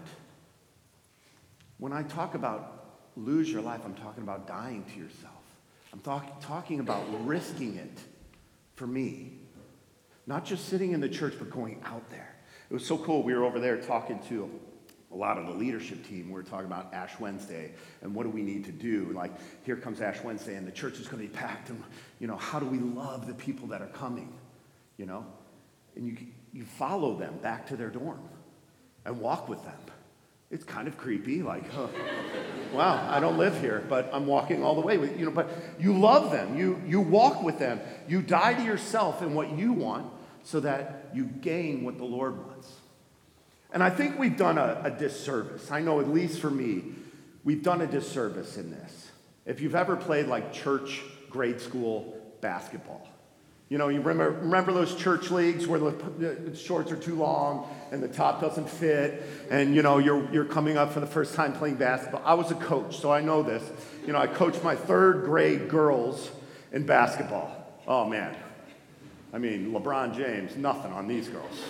When 1.79 1.93
I 1.93 2.05
talk 2.05 2.37
about 2.37 3.01
lose 3.17 3.51
your 3.51 3.61
life, 3.61 3.81
I'm 3.85 3.95
talking 3.95 4.23
about 4.23 4.47
dying 4.47 4.85
to 4.85 5.01
yourself. 5.01 5.33
I'm 5.93 5.99
talk- 5.99 6.41
talking 6.41 6.79
about 6.79 7.03
risking 7.27 7.75
it 7.75 7.99
for 8.77 8.87
me. 8.87 9.33
Not 10.29 10.45
just 10.45 10.69
sitting 10.69 10.93
in 10.93 11.01
the 11.01 11.09
church, 11.09 11.35
but 11.41 11.51
going 11.51 11.83
out 11.85 12.09
there. 12.09 12.37
It 12.71 12.75
was 12.75 12.87
so 12.87 12.97
cool. 12.97 13.25
We 13.25 13.35
were 13.35 13.45
over 13.45 13.59
there 13.59 13.79
talking 13.79 14.21
to 14.29 14.49
a 15.13 15.17
lot 15.17 15.39
of 15.39 15.47
the 15.47 15.53
leadership 15.53 16.07
team. 16.07 16.31
we're 16.31 16.43
talking 16.43 16.67
about 16.67 16.93
Ash 16.93 17.19
Wednesday 17.21 17.73
and 18.03 18.15
what 18.15 18.25
do 18.25 18.31
we 18.31 18.43
need 18.43 18.65
to 18.65 18.73
do. 18.73 19.13
Like, 19.15 19.33
here 19.65 19.77
comes 19.77 20.01
Ash 20.01 20.23
Wednesday, 20.23 20.57
and 20.57 20.67
the 20.67 20.73
church 20.73 20.99
is 20.99 21.07
going 21.07 21.23
to 21.23 21.29
be 21.29 21.35
packed. 21.35 21.71
And, 21.71 21.83
you 22.19 22.27
know, 22.27 22.37
how 22.37 22.59
do 22.59 22.67
we 22.67 22.79
love 22.79 23.27
the 23.27 23.35
people 23.35 23.69
that 23.69 23.83
are 23.83 23.89
coming? 23.89 24.33
You 24.97 25.07
know? 25.07 25.27
And 25.95 26.07
you, 26.07 26.17
you 26.53 26.65
follow 26.65 27.17
them 27.17 27.39
back 27.39 27.67
to 27.69 27.77
their 27.77 27.89
dorm 27.91 28.21
and 29.05 29.21
walk 29.21 29.49
with 29.49 29.63
them. 29.65 29.79
It's 30.51 30.65
kind 30.65 30.87
of 30.87 30.97
creepy, 30.97 31.43
like, 31.43 31.69
huh, 31.73 31.89
wow, 32.73 33.09
I 33.11 33.19
don't 33.19 33.37
live 33.37 33.61
here, 33.61 33.85
but 33.89 34.09
I'm 34.13 34.27
walking 34.27 34.63
all 34.63 34.77
the 34.77 34.81
way 34.81 34.97
with 34.97 35.19
you 35.19 35.25
know. 35.25 35.33
But 35.33 35.51
you 35.81 35.99
love 35.99 36.31
them, 36.31 36.57
you 36.57 36.81
you 36.87 37.01
walk 37.01 37.43
with 37.43 37.59
them, 37.59 37.81
you 38.07 38.23
die 38.23 38.55
to 38.55 38.63
yourself 38.63 39.23
and 39.23 39.35
what 39.35 39.59
you 39.59 39.73
want, 39.73 40.07
so 40.45 40.61
that 40.61 41.11
you 41.13 41.25
gain 41.25 41.83
what 41.83 41.99
the 41.99 42.05
Lord 42.05 42.47
wants. 42.47 42.73
And 43.73 43.83
I 43.83 43.91
think 43.91 44.19
we've 44.19 44.37
done 44.37 44.59
a, 44.59 44.81
a 44.85 44.91
disservice. 44.91 45.71
I 45.71 45.81
know, 45.81 46.01
at 46.01 46.09
least 46.09 46.41
for 46.41 46.51
me, 46.51 46.85
we've 47.45 47.63
done 47.63 47.81
a 47.81 47.87
disservice 47.87 48.57
in 48.57 48.71
this. 48.71 49.11
If 49.45 49.61
you've 49.61 49.75
ever 49.75 49.97
played 49.97 50.27
like 50.27 50.53
church 50.53 51.03
grade 51.31 51.61
school 51.61 52.17
basketball, 52.41 53.09
you 53.69 53.79
know, 53.79 53.89
you 53.89 54.01
remember, 54.01 54.31
remember 54.31 54.73
those 54.73 54.95
church 54.95 55.33
leagues 55.33 55.67
where 55.67 55.81
the 55.81 56.57
shorts 56.57 56.93
are 56.93 56.97
too 56.97 57.17
long 57.17 57.69
and 57.91 58.01
the 58.01 58.09
top 58.09 58.41
doesn't 58.41 58.69
fit, 58.69 59.25
and 59.51 59.75
you 59.75 59.83
know, 59.83 59.99
you're, 59.99 60.33
you're 60.33 60.45
coming 60.45 60.77
up 60.77 60.93
for 60.93 61.01
the 61.01 61.07
first 61.07 61.35
time 61.35 61.53
playing 61.53 61.75
basketball. 61.75 62.23
I 62.25 62.35
was 62.35 62.53
a 62.53 62.55
coach, 62.55 62.99
so 62.99 63.11
I 63.11 63.21
know 63.21 63.43
this. 63.43 63.65
You 64.07 64.13
know, 64.13 64.21
I 64.21 64.29
coached 64.29 64.63
my 64.63 64.77
third 64.77 65.25
grade 65.25 65.69
girls 65.69 66.31
in 66.71 66.87
basketball. 66.87 67.51
Oh 67.89 68.05
man. 68.09 68.37
I 69.33 69.39
mean, 69.39 69.73
LeBron 69.73 70.17
James, 70.17 70.57
nothing 70.57 70.93
on 70.93 71.09
these 71.09 71.29
girls. 71.29 71.61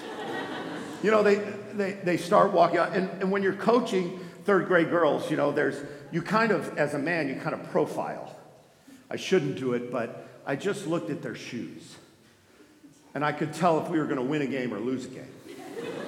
You 1.03 1.11
know, 1.11 1.23
they, 1.23 1.37
they, 1.75 1.93
they 1.93 2.17
start 2.17 2.53
walking 2.53 2.79
out, 2.79 2.95
and, 2.95 3.09
and 3.21 3.31
when 3.31 3.43
you're 3.43 3.53
coaching 3.55 4.21
third 4.45 4.67
grade 4.67 4.91
girls, 4.91 5.31
you 5.31 5.37
know, 5.37 5.53
there's, 5.53 5.83
you 6.13 6.23
kind 6.23 6.53
of, 6.53 6.79
as 6.79 6.95
a 6.95 6.99
man, 6.99 7.29
you 7.29 7.37
kind 7.37 7.55
of 7.55 7.71
profile. 7.71 8.35
I 9.11 9.17
shouldn't 9.17 9.57
do 9.59 9.75
it, 9.75 9.91
but 9.93 10.29
I 10.47 10.57
just 10.57 10.87
looked 10.87 11.11
at 11.11 11.23
their 11.23 11.35
shoes. 11.35 11.97
And 13.15 13.25
I 13.25 13.33
could 13.33 13.53
tell 13.55 13.81
if 13.83 13.89
we 13.89 13.99
were 13.99 14.05
going 14.05 14.19
to 14.19 14.23
win 14.23 14.43
a 14.43 14.47
game 14.47 14.75
or 14.75 14.79
lose 14.79 15.07
a 15.07 15.09
game. 15.09 15.33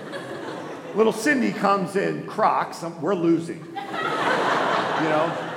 Little 0.95 1.12
Cindy 1.12 1.52
comes 1.52 1.97
in 1.97 2.26
Crocs, 2.26 2.83
we're 3.00 3.14
losing. 3.14 3.64
You 3.64 3.75
know? 3.75 5.49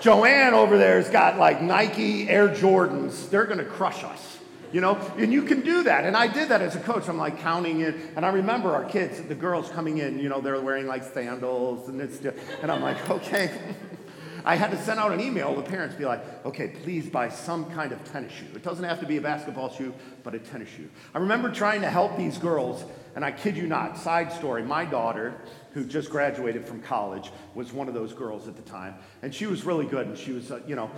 Joanne 0.00 0.54
over 0.54 0.78
there's 0.78 1.08
got 1.08 1.38
like 1.38 1.62
Nike 1.62 2.28
Air 2.28 2.48
Jordans. 2.48 3.28
They're 3.30 3.46
going 3.46 3.58
to 3.58 3.64
crush 3.64 4.04
us. 4.04 4.35
You 4.76 4.82
know, 4.82 4.96
and 5.16 5.32
you 5.32 5.40
can 5.40 5.62
do 5.62 5.84
that. 5.84 6.04
And 6.04 6.14
I 6.14 6.26
did 6.26 6.50
that 6.50 6.60
as 6.60 6.76
a 6.76 6.80
coach. 6.80 7.08
I'm 7.08 7.16
like 7.16 7.40
counting 7.40 7.80
in, 7.80 7.98
and 8.14 8.26
I 8.26 8.28
remember 8.28 8.74
our 8.74 8.84
kids, 8.84 9.22
the 9.22 9.34
girls 9.34 9.70
coming 9.70 9.96
in. 9.96 10.18
You 10.18 10.28
know, 10.28 10.42
they're 10.42 10.60
wearing 10.60 10.86
like 10.86 11.02
sandals, 11.02 11.88
and 11.88 11.98
it's, 11.98 12.18
and 12.60 12.70
I'm 12.70 12.82
like, 12.82 13.08
okay, 13.08 13.58
I 14.44 14.54
had 14.54 14.70
to 14.72 14.76
send 14.76 15.00
out 15.00 15.12
an 15.12 15.20
email 15.22 15.54
to 15.54 15.62
parents, 15.62 15.94
be 15.94 16.04
like, 16.04 16.44
okay, 16.44 16.74
please 16.82 17.08
buy 17.08 17.30
some 17.30 17.70
kind 17.70 17.90
of 17.90 18.04
tennis 18.12 18.32
shoe. 18.32 18.44
It 18.54 18.62
doesn't 18.62 18.84
have 18.84 19.00
to 19.00 19.06
be 19.06 19.16
a 19.16 19.20
basketball 19.22 19.72
shoe, 19.72 19.94
but 20.22 20.34
a 20.34 20.38
tennis 20.38 20.68
shoe. 20.68 20.90
I 21.14 21.20
remember 21.20 21.50
trying 21.50 21.80
to 21.80 21.88
help 21.88 22.18
these 22.18 22.36
girls, 22.36 22.84
and 23.14 23.24
I 23.24 23.30
kid 23.30 23.56
you 23.56 23.66
not, 23.66 23.96
side 23.96 24.30
story, 24.30 24.62
my 24.62 24.84
daughter, 24.84 25.40
who 25.72 25.86
just 25.86 26.10
graduated 26.10 26.66
from 26.66 26.82
college, 26.82 27.30
was 27.54 27.72
one 27.72 27.88
of 27.88 27.94
those 27.94 28.12
girls 28.12 28.46
at 28.46 28.56
the 28.56 28.62
time, 28.70 28.96
and 29.22 29.34
she 29.34 29.46
was 29.46 29.64
really 29.64 29.86
good, 29.86 30.06
and 30.06 30.18
she 30.18 30.32
was, 30.32 30.50
uh, 30.50 30.60
you 30.66 30.76
know, 30.76 30.90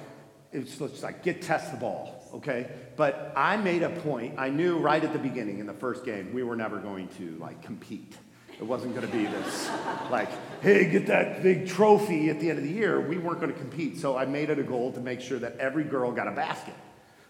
it's 0.50 0.80
like 0.80 1.22
get 1.22 1.42
test 1.42 1.70
the 1.70 1.78
ball 1.78 2.17
okay 2.32 2.70
but 2.96 3.32
i 3.36 3.56
made 3.56 3.82
a 3.82 3.90
point 4.00 4.34
i 4.38 4.48
knew 4.48 4.78
right 4.78 5.04
at 5.04 5.12
the 5.12 5.18
beginning 5.18 5.58
in 5.58 5.66
the 5.66 5.72
first 5.74 6.04
game 6.04 6.32
we 6.32 6.42
were 6.42 6.56
never 6.56 6.78
going 6.78 7.08
to 7.08 7.36
like 7.38 7.62
compete 7.62 8.16
it 8.58 8.66
wasn't 8.66 8.96
going 8.96 9.06
to 9.06 9.12
be 9.12 9.24
this, 9.24 9.70
like, 10.10 10.28
hey, 10.60 10.90
get 10.90 11.06
that 11.06 11.44
big 11.44 11.68
trophy 11.68 12.28
at 12.28 12.40
the 12.40 12.50
end 12.50 12.58
of 12.58 12.64
the 12.64 12.70
year. 12.70 13.00
We 13.00 13.16
weren't 13.16 13.40
going 13.40 13.52
to 13.52 13.58
compete. 13.58 13.98
So 13.98 14.16
I 14.16 14.24
made 14.24 14.50
it 14.50 14.58
a 14.58 14.64
goal 14.64 14.90
to 14.92 15.00
make 15.00 15.20
sure 15.20 15.38
that 15.38 15.56
every 15.58 15.84
girl 15.84 16.10
got 16.10 16.26
a 16.26 16.32
basket 16.32 16.74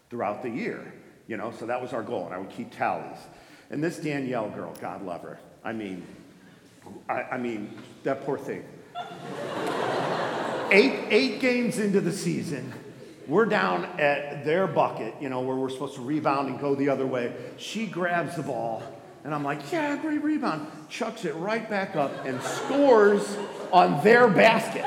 throughout 0.08 0.42
the 0.42 0.48
year. 0.48 0.94
You 1.26 1.36
know, 1.36 1.52
so 1.52 1.66
that 1.66 1.82
was 1.82 1.92
our 1.92 2.02
goal, 2.02 2.24
and 2.24 2.34
I 2.34 2.38
would 2.38 2.48
keep 2.48 2.74
tallies. 2.74 3.18
And 3.68 3.84
this 3.84 3.98
Danielle 3.98 4.48
girl, 4.48 4.72
God 4.80 5.04
love 5.04 5.20
her. 5.20 5.38
I 5.62 5.74
mean, 5.74 6.06
I, 7.10 7.22
I 7.32 7.36
mean, 7.36 7.76
that 8.04 8.24
poor 8.24 8.38
thing. 8.38 8.64
eight, 10.70 11.08
eight 11.10 11.40
games 11.40 11.78
into 11.78 12.00
the 12.00 12.12
season, 12.12 12.72
we're 13.28 13.44
down 13.44 13.84
at 14.00 14.44
their 14.44 14.66
bucket, 14.66 15.14
you 15.20 15.28
know, 15.28 15.40
where 15.40 15.54
we're 15.54 15.68
supposed 15.68 15.94
to 15.96 16.00
rebound 16.00 16.48
and 16.48 16.58
go 16.58 16.74
the 16.74 16.88
other 16.88 17.06
way. 17.06 17.34
She 17.58 17.86
grabs 17.86 18.36
the 18.36 18.42
ball 18.42 18.82
and 19.22 19.34
I'm 19.34 19.44
like, 19.44 19.70
yeah, 19.70 19.94
great 19.96 20.22
rebound. 20.22 20.66
Chucks 20.88 21.26
it 21.26 21.34
right 21.34 21.68
back 21.68 21.94
up 21.94 22.24
and 22.24 22.40
scores 22.42 23.36
on 23.70 24.02
their 24.02 24.28
basket. 24.28 24.86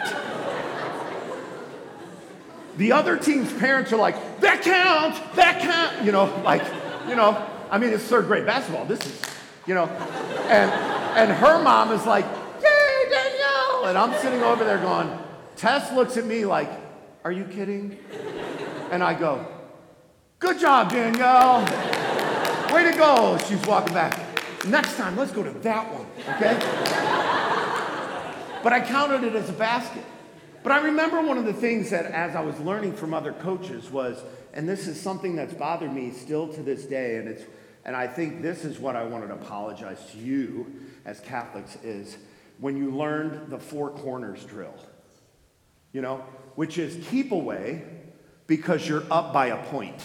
the 2.77 2.91
other 2.91 3.17
team's 3.17 3.53
parents 3.53 3.93
are 3.93 3.97
like, 3.97 4.39
that 4.39 4.63
counts, 4.63 5.19
that 5.35 5.61
counts. 5.61 6.03
You 6.03 6.11
know, 6.11 6.25
like, 6.43 6.63
you 7.07 7.15
know, 7.15 7.47
I 7.69 7.77
mean, 7.77 7.91
it's 7.91 8.05
third 8.05 8.25
grade 8.25 8.47
basketball. 8.47 8.85
This 8.85 9.05
is, 9.05 9.21
you 9.67 9.75
know, 9.75 9.85
and, 9.85 10.71
and 11.15 11.31
her 11.31 11.61
mom 11.61 11.91
is 11.91 12.03
like, 12.07 12.25
yay, 12.25 13.09
Danielle. 13.11 13.85
And 13.85 13.97
I'm 13.97 14.19
sitting 14.19 14.41
over 14.41 14.63
there 14.63 14.79
going, 14.79 15.15
Tess 15.55 15.93
looks 15.93 16.17
at 16.17 16.25
me 16.25 16.45
like, 16.45 16.71
are 17.23 17.31
you 17.31 17.43
kidding? 17.43 17.99
And 18.91 19.01
I 19.01 19.13
go, 19.13 19.47
good 20.39 20.59
job, 20.59 20.91
Danielle. 20.91 21.61
Way 22.73 22.91
to 22.91 22.97
go. 22.97 23.37
She's 23.47 23.65
walking 23.65 23.93
back. 23.93 24.19
Next 24.67 24.97
time, 24.97 25.15
let's 25.15 25.31
go 25.31 25.43
to 25.43 25.51
that 25.59 25.93
one, 25.93 26.05
okay? 26.35 26.55
but 28.61 28.73
I 28.73 28.81
counted 28.81 29.23
it 29.23 29.33
as 29.33 29.49
a 29.49 29.53
basket. 29.53 30.03
But 30.61 30.73
I 30.73 30.81
remember 30.83 31.21
one 31.21 31.37
of 31.37 31.45
the 31.45 31.53
things 31.53 31.89
that, 31.91 32.05
as 32.07 32.35
I 32.35 32.41
was 32.41 32.59
learning 32.59 32.97
from 32.97 33.13
other 33.13 33.31
coaches, 33.31 33.89
was, 33.89 34.21
and 34.53 34.67
this 34.67 34.87
is 34.87 34.99
something 34.99 35.37
that's 35.37 35.53
bothered 35.53 35.93
me 35.93 36.11
still 36.11 36.49
to 36.49 36.61
this 36.61 36.83
day, 36.83 37.15
and 37.15 37.29
it's, 37.29 37.43
and 37.85 37.95
I 37.95 38.07
think 38.07 38.41
this 38.41 38.65
is 38.65 38.77
what 38.77 38.97
I 38.97 39.05
wanted 39.05 39.27
to 39.27 39.35
apologize 39.35 40.05
to 40.11 40.17
you 40.17 40.67
as 41.05 41.21
Catholics 41.21 41.77
is 41.81 42.17
when 42.59 42.75
you 42.75 42.91
learned 42.91 43.49
the 43.49 43.57
four 43.57 43.89
corners 43.89 44.43
drill, 44.43 44.75
you 45.93 46.01
know, 46.01 46.17
which 46.55 46.77
is 46.77 47.07
keep 47.07 47.31
away 47.31 48.00
because 48.51 48.85
you're 48.85 49.05
up 49.09 49.31
by 49.31 49.45
a 49.45 49.63
point. 49.67 49.95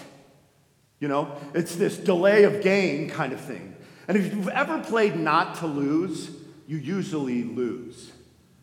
You 1.01 1.09
know, 1.09 1.37
it's 1.53 1.75
this 1.75 1.97
delay 1.97 2.45
of 2.45 2.63
gain 2.63 3.11
kind 3.11 3.33
of 3.33 3.41
thing. 3.41 3.75
And 4.07 4.17
if 4.17 4.33
you've 4.33 4.49
ever 4.49 4.79
played 4.79 5.17
not 5.17 5.57
to 5.57 5.67
lose, 5.67 6.31
you 6.69 6.77
usually 6.77 7.43
lose. 7.43 8.13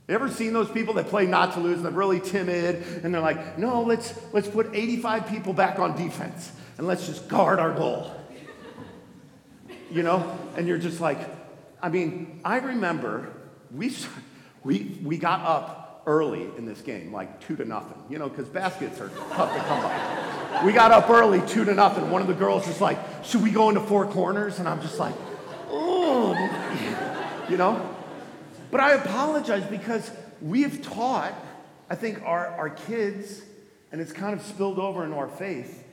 You 0.07 0.15
ever 0.15 0.29
seen 0.29 0.53
those 0.53 0.71
people 0.71 0.93
that 0.93 1.07
play 1.07 1.25
not 1.25 1.55
to 1.55 1.59
lose 1.59 1.75
and 1.75 1.85
they're 1.85 1.91
really 1.91 2.21
timid 2.21 2.81
and 3.03 3.13
they're 3.13 3.19
like, 3.19 3.57
no, 3.57 3.81
let's, 3.81 4.17
let's 4.31 4.47
put 4.47 4.73
85 4.73 5.27
people 5.27 5.51
back 5.51 5.79
on 5.79 5.97
defense 5.97 6.53
and 6.77 6.87
let's 6.87 7.05
just 7.05 7.27
guard 7.27 7.59
our 7.59 7.73
goal. 7.73 8.09
You 9.91 10.03
know? 10.03 10.39
And 10.55 10.65
you're 10.65 10.77
just 10.77 11.01
like, 11.01 11.19
I 11.81 11.89
mean, 11.89 12.39
I 12.45 12.59
remember 12.59 13.33
we, 13.69 13.93
we, 14.63 14.97
we 15.03 15.17
got 15.17 15.41
up 15.41 15.82
early 16.05 16.49
in 16.57 16.65
this 16.65 16.81
game, 16.81 17.13
like 17.13 17.39
two 17.45 17.55
to 17.55 17.65
nothing, 17.65 18.01
you 18.09 18.19
know, 18.19 18.29
because 18.29 18.47
baskets 18.47 18.99
are 18.99 19.09
tough 19.09 19.53
to 19.53 19.59
come 19.61 19.81
by. 19.81 20.61
We 20.65 20.71
got 20.71 20.91
up 20.91 21.09
early, 21.09 21.41
two 21.47 21.65
to 21.65 21.73
nothing. 21.73 22.09
One 22.11 22.21
of 22.21 22.27
the 22.27 22.33
girls 22.33 22.67
was 22.67 22.79
like, 22.79 22.99
should 23.23 23.41
we 23.41 23.51
go 23.51 23.69
into 23.69 23.81
four 23.81 24.05
corners? 24.05 24.59
And 24.59 24.67
I'm 24.67 24.81
just 24.81 24.99
like, 24.99 25.15
oh, 25.69 26.33
you 27.49 27.57
know? 27.57 27.89
But 28.69 28.81
I 28.81 28.93
apologize 28.93 29.65
because 29.65 30.11
we've 30.41 30.81
taught, 30.81 31.33
I 31.89 31.95
think, 31.95 32.21
our, 32.23 32.47
our 32.47 32.69
kids, 32.69 33.41
and 33.91 34.01
it's 34.01 34.11
kind 34.11 34.33
of 34.33 34.45
spilled 34.45 34.79
over 34.79 35.03
into 35.03 35.15
our 35.15 35.27
faith, 35.27 35.83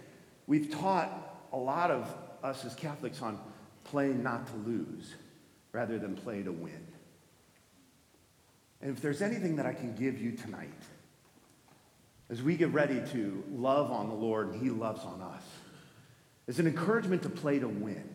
we've 0.46 0.70
taught 0.70 1.10
a 1.52 1.58
lot 1.58 1.90
of 1.90 2.12
us 2.42 2.64
as 2.64 2.74
Catholics 2.74 3.22
on 3.22 3.38
playing 3.84 4.22
not 4.22 4.46
to 4.46 4.56
lose 4.68 5.14
rather 5.72 5.98
than 5.98 6.16
play 6.16 6.42
to 6.42 6.52
win. 6.52 6.86
And 8.80 8.90
if 8.90 9.02
there's 9.02 9.22
anything 9.22 9.56
that 9.56 9.66
I 9.66 9.74
can 9.74 9.94
give 9.94 10.20
you 10.20 10.32
tonight, 10.32 10.70
as 12.30 12.42
we 12.42 12.56
get 12.56 12.72
ready 12.72 13.02
to 13.12 13.44
love 13.50 13.90
on 13.90 14.08
the 14.08 14.14
Lord 14.14 14.52
and 14.52 14.62
He 14.62 14.70
loves 14.70 15.04
on 15.04 15.20
us, 15.20 15.42
is 16.46 16.58
an 16.58 16.66
encouragement 16.66 17.22
to 17.22 17.28
play 17.28 17.58
to 17.58 17.68
win. 17.68 18.08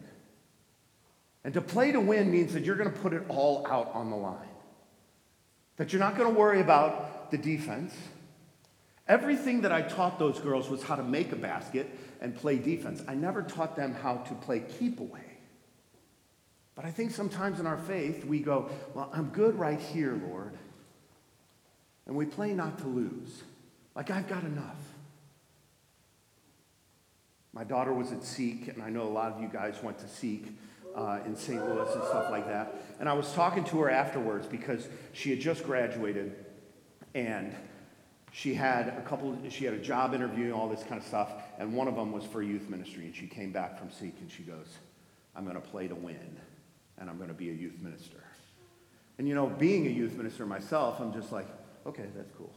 And 1.43 1.53
to 1.53 1.62
play 1.62 1.91
to 1.91 2.00
win 2.00 2.31
means 2.31 2.53
that 2.53 2.63
you're 2.63 2.75
going 2.75 2.91
to 2.91 3.00
put 3.00 3.13
it 3.13 3.24
all 3.29 3.67
out 3.67 3.91
on 3.93 4.10
the 4.10 4.15
line. 4.15 4.50
That 5.77 5.93
you're 5.93 6.00
not 6.00 6.17
going 6.17 6.34
to 6.34 6.39
worry 6.39 6.62
about 6.62 7.29
the 7.29 7.38
defense. 7.38 7.93
Everything 9.07 9.62
that 9.62 9.72
I 9.72 9.84
taught 9.84 10.17
those 10.17 10.39
girls 10.39 10.69
was 10.69 10.81
how 10.81 10.95
to 10.95 11.03
make 11.03 11.31
a 11.31 11.36
basket 11.36 11.88
and 12.19 12.36
play 12.36 12.57
defense. 12.57 13.03
I 13.07 13.13
never 13.13 13.43
taught 13.43 13.75
them 13.75 13.93
how 13.93 14.15
to 14.17 14.34
play 14.34 14.63
keep 14.79 15.00
away. 15.00 15.35
But 16.75 16.84
I 16.84 16.91
think 16.91 17.12
sometimes 17.12 17.60
in 17.60 17.65
our 17.65 17.77
faith, 17.77 18.25
we 18.25 18.39
go, 18.39 18.70
Well, 18.94 19.10
I'm 19.13 19.29
good 19.29 19.58
right 19.58 19.79
here, 19.79 20.20
Lord. 20.29 20.58
And 22.05 22.15
we 22.15 22.25
play 22.25 22.53
not 22.53 22.77
to 22.79 22.88
lose. 22.88 23.44
Like, 23.96 24.12
I've 24.12 24.27
got 24.27 24.44
enough. 24.44 24.77
My 27.53 27.63
daughter 27.63 27.94
was 27.94 28.12
at 28.12 28.24
Seek, 28.24 28.67
and 28.67 28.84
I 28.84 28.89
know 28.89 29.03
a 29.03 29.10
lot 29.10 29.32
of 29.32 29.41
you 29.41 29.48
guys 29.48 29.82
went 29.82 29.98
to 30.00 30.08
Seek 30.10 30.55
uh, 30.94 31.20
in 31.25 31.36
St. 31.36 31.65
Louis 31.65 31.89
and 31.94 32.03
stuff 32.03 32.29
like 32.29 32.46
that. 32.48 32.75
And 33.00 33.08
I 33.08 33.13
was 33.13 33.32
talking 33.34 33.63
to 33.65 33.79
her 33.79 33.89
afterwards 33.89 34.46
because 34.46 34.88
she 35.13 35.29
had 35.29 35.39
just 35.39 35.63
graduated 35.63 36.36
and 37.13 37.55
she 38.34 38.53
had 38.53 38.89
a 38.89 39.01
couple, 39.01 39.38
she 39.50 39.63
had 39.63 39.74
a 39.74 39.79
job 39.79 40.13
interview 40.13 40.46
and 40.46 40.53
all 40.53 40.67
this 40.67 40.84
kind 40.84 41.00
of 41.00 41.08
stuff. 41.08 41.32
And 41.58 41.74
one 41.74 41.88
of 41.88 41.96
them 41.96 42.12
was 42.12 42.25
for 42.25 42.44
youth 42.44 42.70
ministry. 42.70 43.05
And 43.05 43.15
she 43.15 43.27
came 43.27 43.53
back 43.53 43.79
from 43.79 43.89
Seek 43.89 44.15
and 44.20 44.29
she 44.29 44.44
goes, 44.44 44.67
I'm 45.34 45.46
going 45.46 45.55
to 45.55 45.62
play 45.62 45.88
to 45.88 45.96
win 45.96 46.38
and 46.98 47.10
I'm 47.10 47.18
going 47.18 47.30
to 47.30 47.36
be 47.36 47.50
a 47.50 47.54
youth 47.54 47.80
minister. 47.82 48.24
And 49.18 49.28
you 49.28 49.36
know, 49.36 49.48
being 49.48 49.88
a 49.88 49.90
youth 49.90 50.16
minister 50.16 50.46
myself, 50.46 51.00
I'm 51.00 51.14
just 51.14 51.32
like, 51.32 51.48
okay, 51.86 52.06
that's 52.16 52.32
cool. 52.38 52.54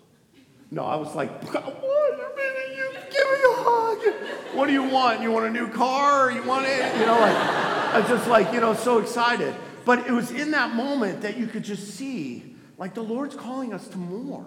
No, 0.70 0.84
I 0.84 0.96
was 0.96 1.14
like, 1.14 1.40
being 1.40 1.54
a 1.54 2.76
youth, 2.76 2.94
give 3.10 3.26
me 3.26 3.38
a 3.44 3.54
hug. 3.54 3.98
What 4.54 4.66
do 4.66 4.72
you 4.72 4.84
want? 4.84 5.22
You 5.22 5.32
want 5.32 5.46
a 5.46 5.50
new 5.50 5.68
car? 5.68 6.30
You 6.30 6.42
want 6.42 6.66
it? 6.66 6.94
You 6.98 7.06
know, 7.06 7.18
like, 7.18 7.36
I 7.36 8.00
was 8.00 8.08
just 8.08 8.28
like, 8.28 8.52
you 8.52 8.60
know, 8.60 8.74
so 8.74 8.98
excited. 8.98 9.54
But 9.84 10.06
it 10.06 10.12
was 10.12 10.30
in 10.30 10.50
that 10.50 10.74
moment 10.74 11.22
that 11.22 11.38
you 11.38 11.46
could 11.46 11.64
just 11.64 11.94
see, 11.94 12.54
like, 12.76 12.92
the 12.94 13.02
Lord's 13.02 13.34
calling 13.34 13.72
us 13.72 13.88
to 13.88 13.98
more. 13.98 14.44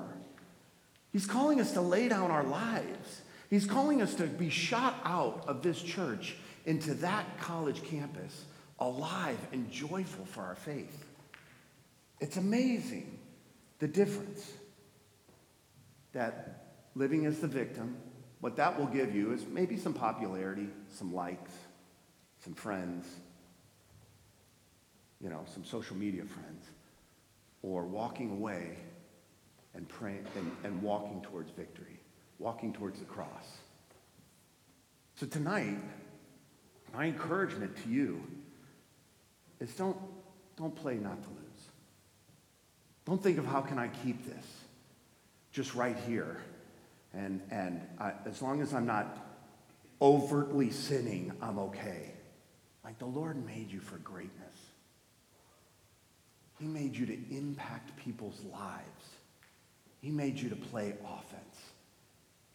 He's 1.11 1.25
calling 1.25 1.59
us 1.59 1.71
to 1.73 1.81
lay 1.81 2.07
down 2.07 2.29
our 2.29 2.43
lives. 2.43 3.21
He's 3.49 3.65
calling 3.65 4.01
us 4.01 4.13
to 4.15 4.27
be 4.27 4.49
shot 4.49 5.01
out 5.03 5.43
of 5.47 5.63
this 5.63 5.81
church 5.81 6.35
into 6.65 6.93
that 6.95 7.39
college 7.39 7.83
campus, 7.83 8.45
alive 8.81 9.37
and 9.53 9.71
joyful 9.71 10.25
for 10.25 10.41
our 10.41 10.55
faith. 10.55 11.05
It's 12.19 12.35
amazing 12.35 13.19
the 13.79 13.87
difference 13.87 14.51
that 16.13 16.65
living 16.95 17.25
as 17.25 17.39
the 17.39 17.47
victim, 17.47 17.95
what 18.41 18.57
that 18.57 18.77
will 18.77 18.87
give 18.87 19.15
you 19.15 19.31
is 19.33 19.45
maybe 19.47 19.77
some 19.77 19.93
popularity, 19.93 20.67
some 20.89 21.13
likes, 21.13 21.51
some 22.43 22.53
friends, 22.53 23.07
you 25.21 25.29
know, 25.29 25.45
some 25.53 25.63
social 25.63 25.95
media 25.95 26.25
friends, 26.25 26.65
or 27.61 27.83
walking 27.83 28.31
away 28.31 28.77
and 29.75 29.87
praying 29.87 30.25
and, 30.35 30.51
and 30.63 30.81
walking 30.81 31.21
towards 31.21 31.51
victory, 31.51 31.99
walking 32.39 32.73
towards 32.73 32.99
the 32.99 33.05
cross. 33.05 33.59
So 35.15 35.27
tonight, 35.27 35.77
my 36.93 37.05
encouragement 37.05 37.77
to 37.83 37.89
you 37.89 38.21
is 39.61 39.73
don't, 39.75 39.97
don't 40.57 40.75
play 40.75 40.95
not 40.95 41.21
to 41.23 41.29
lose. 41.29 41.37
Don't 43.05 43.21
think 43.21 43.37
of 43.37 43.45
how 43.45 43.61
can 43.61 43.77
I 43.79 43.87
keep 43.87 44.25
this 44.25 44.45
just 45.51 45.75
right 45.75 45.97
here. 46.07 46.41
And, 47.13 47.41
and 47.51 47.81
I, 47.99 48.13
as 48.25 48.41
long 48.41 48.61
as 48.61 48.73
I'm 48.73 48.85
not 48.85 49.17
overtly 50.01 50.71
sinning, 50.71 51.31
I'm 51.41 51.59
okay. 51.59 52.11
Like 52.83 52.97
the 52.99 53.05
Lord 53.05 53.45
made 53.45 53.71
you 53.71 53.79
for 53.79 53.97
greatness. 53.97 54.55
He 56.59 56.65
made 56.65 56.95
you 56.95 57.05
to 57.05 57.13
impact 57.35 57.95
people's 57.97 58.39
lives. 58.51 59.05
He 60.01 60.09
made 60.09 60.39
you 60.39 60.49
to 60.49 60.55
play 60.55 60.93
offense 61.03 61.57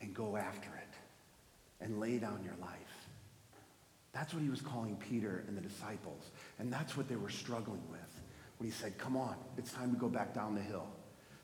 and 0.00 0.14
go 0.14 0.36
after 0.36 0.68
it 0.68 1.84
and 1.84 2.00
lay 2.00 2.18
down 2.18 2.40
your 2.44 2.54
life. 2.60 2.95
That's 4.16 4.32
what 4.32 4.42
he 4.42 4.48
was 4.48 4.62
calling 4.62 4.96
Peter 4.96 5.44
and 5.46 5.54
the 5.54 5.60
disciples. 5.60 6.30
And 6.58 6.72
that's 6.72 6.96
what 6.96 7.06
they 7.06 7.16
were 7.16 7.28
struggling 7.28 7.82
with 7.90 8.22
when 8.56 8.66
he 8.66 8.74
said, 8.74 8.96
Come 8.96 9.14
on, 9.14 9.36
it's 9.58 9.72
time 9.72 9.92
to 9.92 9.98
go 9.98 10.08
back 10.08 10.32
down 10.32 10.54
the 10.54 10.62
hill. 10.62 10.86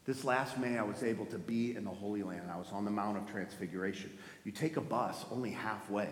This 0.07 0.25
last 0.25 0.57
May, 0.59 0.79
I 0.79 0.83
was 0.83 1.03
able 1.03 1.27
to 1.27 1.39
be 1.39 1.77
in 1.77 1.85
the 1.85 1.91
Holy 1.91 2.23
Land. 2.23 2.51
I 2.51 2.57
was 2.57 2.69
on 2.73 2.87
the 2.87 2.91
Mount 2.91 3.19
of 3.19 3.31
Transfiguration. 3.31 4.11
You 4.45 4.53
take 4.53 4.79
a 4.79 4.81
bus 4.81 5.27
only 5.31 5.51
halfway, 5.51 6.09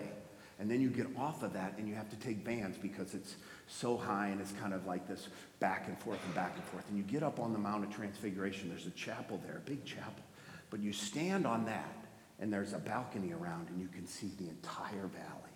and 0.59 0.71
then 0.71 0.83
you 0.83 0.90
get 0.90 1.07
off 1.17 1.43
of 1.43 1.55
that 1.55 1.76
and 1.79 1.88
you 1.88 1.95
have 1.95 2.11
to 2.11 2.17
take 2.17 2.45
vans 2.45 2.76
because 2.76 3.14
it's 3.14 3.37
so 3.67 3.97
high 3.97 4.29
and 4.29 4.38
it's 4.38 4.52
kind 4.52 4.75
of 4.75 4.87
like 4.87 5.09
this 5.09 5.29
back 5.61 5.88
and 5.88 5.99
forth 5.99 6.23
and 6.26 6.35
back 6.35 6.52
and 6.57 6.64
forth. 6.64 6.87
And 6.90 6.99
you 6.99 7.05
get 7.05 7.23
up 7.23 7.40
on 7.40 7.55
the 7.55 7.59
Mount 7.59 7.85
of 7.85 7.90
Transfiguration. 7.90 8.68
There's 8.68 8.87
a 8.87 8.90
chapel 8.90 9.40
there, 9.46 9.57
a 9.57 9.66
big 9.66 9.87
chapel. 9.87 10.23
But 10.68 10.81
you 10.81 10.92
stand 10.92 11.46
on 11.46 11.64
that, 11.64 12.05
and 12.38 12.53
there's 12.53 12.75
a 12.75 12.79
balcony 12.79 13.33
around, 13.33 13.70
and 13.70 13.81
you 13.81 13.88
can 13.88 14.07
see 14.07 14.31
the 14.38 14.51
entire 14.51 15.07
valley. 15.07 15.50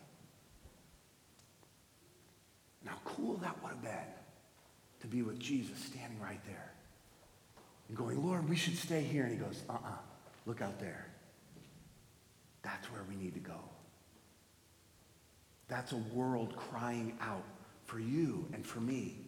How 2.84 2.96
cool 3.04 3.36
that 3.38 3.62
would 3.62 3.70
have 3.70 3.82
been 3.82 4.12
to 5.00 5.06
be 5.06 5.22
with 5.22 5.38
Jesus 5.38 5.78
standing 5.78 6.20
right 6.20 6.40
there 6.46 6.72
and 7.88 7.96
going, 7.96 8.24
Lord, 8.24 8.48
we 8.48 8.56
should 8.56 8.76
stay 8.76 9.02
here. 9.02 9.24
And 9.24 9.32
he 9.32 9.38
goes, 9.38 9.62
uh 9.68 9.74
uh 9.74 9.98
look 10.46 10.60
out 10.60 10.78
there. 10.80 11.06
That's 12.62 12.90
where 12.90 13.02
we 13.08 13.16
need 13.16 13.34
to 13.34 13.40
go. 13.40 13.58
That's 15.68 15.92
a 15.92 15.96
world 15.96 16.56
crying 16.56 17.16
out 17.20 17.44
for 17.84 17.98
you 17.98 18.46
and 18.52 18.64
for 18.64 18.80
me. 18.80 19.18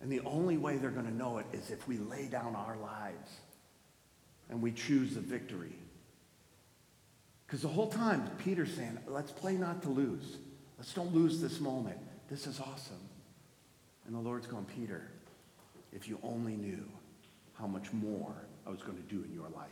And 0.00 0.10
the 0.10 0.20
only 0.20 0.56
way 0.56 0.78
they're 0.78 0.90
going 0.90 1.06
to 1.06 1.14
know 1.14 1.38
it 1.38 1.46
is 1.52 1.70
if 1.70 1.86
we 1.86 1.98
lay 1.98 2.26
down 2.26 2.54
our 2.54 2.76
lives 2.76 3.30
and 4.48 4.62
we 4.62 4.72
choose 4.72 5.14
the 5.14 5.20
victory. 5.20 5.74
Because 7.46 7.62
the 7.62 7.68
whole 7.68 7.88
time, 7.88 8.30
Peter's 8.38 8.72
saying, 8.74 8.98
let's 9.06 9.32
play 9.32 9.54
not 9.54 9.82
to 9.82 9.88
lose. 9.88 10.38
Let's 10.78 10.94
don't 10.94 11.14
lose 11.14 11.40
this 11.40 11.60
moment. 11.60 11.98
This 12.30 12.46
is 12.46 12.60
awesome. 12.60 13.00
And 14.06 14.14
the 14.14 14.20
Lord's 14.20 14.46
going, 14.46 14.64
Peter, 14.64 15.02
if 15.92 16.08
you 16.08 16.18
only 16.22 16.54
knew 16.54 16.84
how 17.54 17.66
much 17.66 17.92
more 17.92 18.32
I 18.66 18.70
was 18.70 18.80
going 18.82 18.96
to 18.96 19.02
do 19.02 19.24
in 19.24 19.34
your 19.34 19.48
life. 19.54 19.68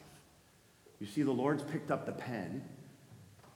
You 1.01 1.07
see, 1.07 1.23
the 1.23 1.31
Lord's 1.33 1.63
picked 1.63 1.91
up 1.91 2.05
the 2.05 2.13
pen. 2.13 2.63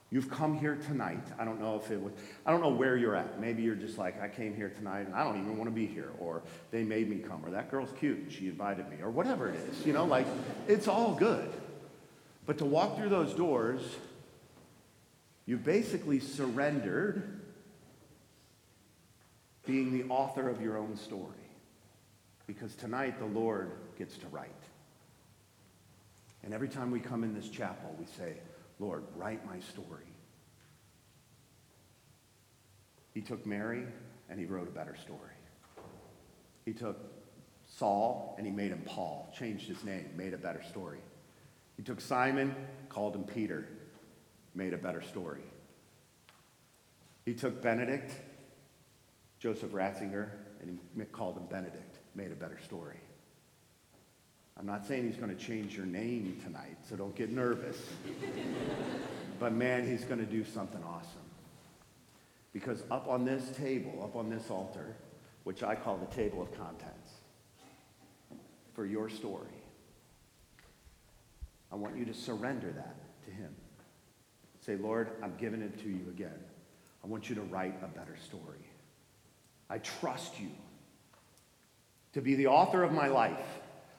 You've 0.09 0.29
come 0.29 0.57
here 0.57 0.77
tonight. 0.87 1.25
I 1.37 1.43
don't 1.43 1.59
know 1.59 1.75
if 1.83 1.91
it 1.91 2.01
was, 2.01 2.13
I 2.45 2.51
don't 2.51 2.61
know 2.61 2.69
where 2.69 2.95
you're 2.95 3.15
at. 3.15 3.41
Maybe 3.41 3.63
you're 3.63 3.75
just 3.75 3.97
like, 3.97 4.21
I 4.21 4.29
came 4.29 4.55
here 4.55 4.69
tonight 4.69 5.05
and 5.07 5.13
I 5.13 5.23
don't 5.23 5.37
even 5.37 5.57
want 5.57 5.69
to 5.69 5.75
be 5.75 5.85
here. 5.85 6.11
Or 6.19 6.41
they 6.71 6.83
made 6.83 7.09
me 7.09 7.17
come. 7.17 7.45
Or 7.45 7.49
that 7.51 7.69
girl's 7.69 7.91
cute 7.99 8.19
and 8.19 8.31
she 8.31 8.47
invited 8.47 8.89
me. 8.89 8.97
Or 9.01 9.09
whatever 9.09 9.49
it 9.49 9.55
is. 9.55 9.85
You 9.85 9.91
know, 9.91 10.05
like, 10.05 10.27
it's 10.67 10.87
all 10.87 11.13
good. 11.13 11.51
But 12.45 12.57
to 12.59 12.65
walk 12.65 12.97
through 12.97 13.09
those 13.09 13.33
doors, 13.33 13.81
you 15.45 15.57
basically 15.57 16.19
surrendered 16.19 17.41
being 19.65 19.91
the 19.91 20.03
author 20.09 20.49
of 20.49 20.61
your 20.61 20.77
own 20.77 20.95
story. 20.95 21.31
Because 22.47 22.75
tonight 22.75 23.19
the 23.19 23.25
Lord 23.25 23.71
gets 23.97 24.17
to 24.17 24.27
write. 24.27 24.49
And 26.43 26.53
every 26.53 26.67
time 26.67 26.91
we 26.91 26.99
come 26.99 27.23
in 27.23 27.33
this 27.33 27.47
chapel, 27.47 27.95
we 27.97 28.05
say, 28.05 28.33
Lord, 28.79 29.03
write 29.15 29.45
my 29.45 29.59
story. 29.59 30.03
He 33.13 33.21
took 33.21 33.45
Mary 33.45 33.85
and 34.29 34.39
he 34.39 34.45
wrote 34.45 34.67
a 34.67 34.71
better 34.71 34.97
story. 34.97 35.19
He 36.65 36.73
took 36.73 36.97
Saul 37.67 38.35
and 38.37 38.45
he 38.45 38.51
made 38.51 38.71
him 38.71 38.81
Paul, 38.85 39.31
changed 39.37 39.67
his 39.67 39.83
name, 39.83 40.09
made 40.17 40.33
a 40.33 40.37
better 40.37 40.63
story. 40.69 40.99
He 41.77 41.83
took 41.83 42.01
Simon, 42.01 42.53
called 42.89 43.15
him 43.15 43.23
Peter, 43.23 43.67
made 44.53 44.73
a 44.73 44.77
better 44.77 45.01
story. 45.01 45.41
He 47.25 47.33
took 47.33 47.61
Benedict, 47.61 48.11
Joseph 49.43 49.71
Ratzinger, 49.71 50.29
and 50.61 50.79
he 50.95 51.03
called 51.03 51.35
him 51.35 51.43
Benedict, 51.47 51.97
made 52.15 52.31
a 52.31 52.35
better 52.35 52.57
story. 52.63 53.01
I'm 54.57 54.65
not 54.65 54.85
saying 54.85 55.05
he's 55.05 55.17
going 55.17 55.35
to 55.35 55.43
change 55.43 55.75
your 55.75 55.85
name 55.85 56.39
tonight, 56.41 56.77
so 56.87 56.95
don't 56.95 57.13
get 57.13 57.29
nervous. 57.29 57.77
but 59.41 59.51
man, 59.51 59.85
he's 59.85 60.05
going 60.05 60.21
to 60.21 60.25
do 60.25 60.45
something 60.45 60.81
awesome. 60.85 61.19
Because 62.53 62.83
up 62.89 63.09
on 63.09 63.25
this 63.25 63.53
table, 63.57 64.01
up 64.01 64.15
on 64.15 64.29
this 64.29 64.49
altar, 64.49 64.95
which 65.43 65.61
I 65.61 65.75
call 65.75 65.97
the 65.97 66.15
table 66.15 66.41
of 66.41 66.57
contents, 66.57 67.09
for 68.73 68.85
your 68.85 69.09
story, 69.09 69.61
I 71.69 71.75
want 71.75 71.97
you 71.97 72.05
to 72.05 72.13
surrender 72.13 72.71
that 72.71 72.95
to 73.25 73.31
him. 73.31 73.53
Say, 74.61 74.77
Lord, 74.77 75.09
I'm 75.21 75.35
giving 75.37 75.61
it 75.61 75.77
to 75.79 75.89
you 75.89 76.05
again. 76.11 76.39
I 77.03 77.07
want 77.07 77.27
you 77.27 77.35
to 77.35 77.41
write 77.41 77.75
a 77.83 77.87
better 77.87 78.15
story. 78.23 78.69
I 79.69 79.79
trust 79.79 80.39
you 80.39 80.49
to 82.13 82.21
be 82.21 82.35
the 82.35 82.47
author 82.47 82.83
of 82.83 82.91
my 82.91 83.07
life 83.07 83.39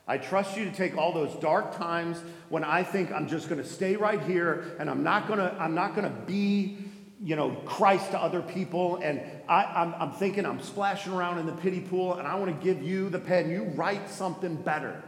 I 0.06 0.18
trust 0.18 0.56
you 0.56 0.66
to 0.66 0.72
take 0.72 0.98
all 0.98 1.12
those 1.12 1.34
dark 1.36 1.76
times 1.76 2.20
when 2.50 2.62
I 2.62 2.82
think 2.82 3.10
I'm 3.10 3.26
just 3.26 3.48
going 3.48 3.62
to 3.62 3.66
stay 3.66 3.96
right 3.96 4.20
here 4.22 4.76
and 4.78 4.90
I'm 4.90 5.02
not 5.02 5.26
going 5.26 5.38
to 5.38 5.54
I'm 5.58 5.74
not 5.74 5.94
going 5.94 6.04
to 6.10 6.16
be 6.26 6.76
you 7.22 7.36
know 7.36 7.52
Christ 7.64 8.10
to 8.10 8.18
other 8.18 8.42
people 8.42 8.96
and 8.96 9.22
I, 9.48 9.64
I'm, 9.64 9.94
I'm 9.94 10.12
thinking 10.12 10.44
I'm 10.44 10.60
splashing 10.60 11.12
around 11.12 11.38
in 11.38 11.46
the 11.46 11.52
pity 11.52 11.80
pool 11.80 12.14
and 12.14 12.28
I 12.28 12.34
want 12.34 12.58
to 12.58 12.64
give 12.64 12.82
you 12.82 13.08
the 13.08 13.18
pen. 13.18 13.50
You 13.50 13.64
write 13.74 14.10
something 14.10 14.56
better. 14.56 15.02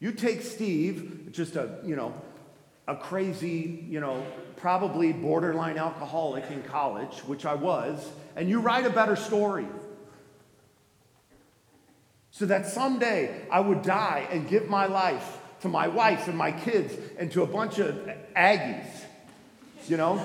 You 0.00 0.12
take 0.12 0.40
Steve, 0.40 1.28
just 1.32 1.56
a 1.56 1.78
you 1.84 1.94
know 1.94 2.14
a 2.86 2.96
crazy 2.96 3.84
you 3.90 4.00
know 4.00 4.24
probably 4.56 5.12
borderline 5.12 5.76
alcoholic 5.76 6.50
in 6.50 6.62
college, 6.62 7.18
which 7.26 7.44
I 7.44 7.54
was, 7.54 8.10
and 8.38 8.48
you 8.48 8.60
write 8.60 8.86
a 8.86 8.90
better 8.90 9.16
story 9.16 9.66
so 12.30 12.46
that 12.46 12.68
someday 12.68 13.44
I 13.50 13.58
would 13.58 13.82
die 13.82 14.28
and 14.30 14.48
give 14.48 14.68
my 14.68 14.86
life 14.86 15.38
to 15.62 15.68
my 15.68 15.88
wife 15.88 16.28
and 16.28 16.38
my 16.38 16.52
kids 16.52 16.94
and 17.18 17.32
to 17.32 17.42
a 17.42 17.46
bunch 17.46 17.80
of 17.80 17.96
Aggies, 18.36 18.86
you 19.88 19.96
know? 19.96 20.24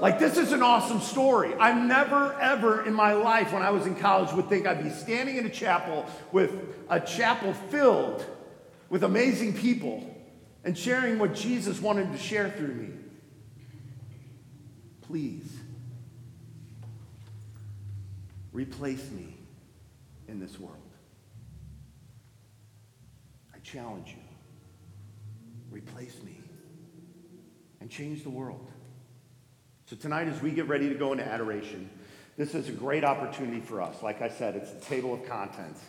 Like, 0.00 0.18
this 0.18 0.36
is 0.36 0.50
an 0.50 0.60
awesome 0.60 1.00
story. 1.00 1.54
I 1.54 1.72
never, 1.72 2.32
ever 2.40 2.84
in 2.84 2.92
my 2.92 3.12
life 3.12 3.52
when 3.52 3.62
I 3.62 3.70
was 3.70 3.86
in 3.86 3.94
college 3.94 4.32
would 4.32 4.48
think 4.48 4.66
I'd 4.66 4.82
be 4.82 4.90
standing 4.90 5.36
in 5.36 5.46
a 5.46 5.50
chapel 5.50 6.04
with 6.32 6.50
a 6.90 6.98
chapel 6.98 7.54
filled 7.54 8.26
with 8.90 9.04
amazing 9.04 9.54
people 9.54 10.04
and 10.64 10.76
sharing 10.76 11.20
what 11.20 11.32
Jesus 11.32 11.80
wanted 11.80 12.10
to 12.10 12.18
share 12.18 12.50
through 12.50 12.74
me. 12.74 13.03
Please, 15.14 15.56
replace 18.52 19.12
me 19.12 19.36
in 20.26 20.40
this 20.40 20.58
world. 20.58 20.90
I 23.54 23.58
challenge 23.60 24.08
you. 24.08 24.24
Replace 25.70 26.20
me 26.24 26.40
and 27.80 27.88
change 27.88 28.24
the 28.24 28.28
world. 28.28 28.66
So, 29.86 29.94
tonight, 29.94 30.26
as 30.26 30.42
we 30.42 30.50
get 30.50 30.66
ready 30.66 30.88
to 30.88 30.96
go 30.96 31.12
into 31.12 31.24
adoration, 31.24 31.88
this 32.36 32.56
is 32.56 32.68
a 32.68 32.72
great 32.72 33.04
opportunity 33.04 33.60
for 33.60 33.80
us. 33.80 34.02
Like 34.02 34.20
I 34.20 34.28
said, 34.28 34.56
it's 34.56 34.72
a 34.72 34.80
table 34.80 35.14
of 35.14 35.24
contents, 35.28 35.80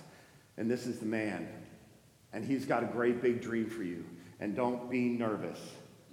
and 0.57 0.69
this 0.69 0.85
is 0.85 0.99
the 0.99 1.07
man. 1.07 1.49
And 2.31 2.45
he's 2.45 2.65
got 2.65 2.83
a 2.83 2.87
great 2.87 3.23
big 3.23 3.41
dream 3.41 3.71
for 3.71 3.81
you. 3.81 4.05
And 4.39 4.55
don't 4.55 4.87
be 4.87 5.09
nervous 5.09 5.57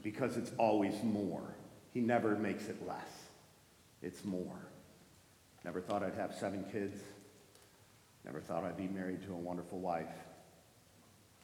because 0.02 0.38
it's 0.38 0.52
always 0.56 0.94
more. 1.02 1.42
He 1.92 2.00
never 2.00 2.36
makes 2.36 2.68
it 2.68 2.86
less, 2.86 3.28
it's 4.02 4.24
more. 4.24 4.58
Never 5.64 5.80
thought 5.80 6.02
I'd 6.02 6.14
have 6.14 6.34
seven 6.34 6.64
kids. 6.72 7.00
Never 8.24 8.40
thought 8.40 8.64
I'd 8.64 8.76
be 8.76 8.88
married 8.88 9.22
to 9.26 9.32
a 9.32 9.36
wonderful 9.36 9.78
wife. 9.78 10.08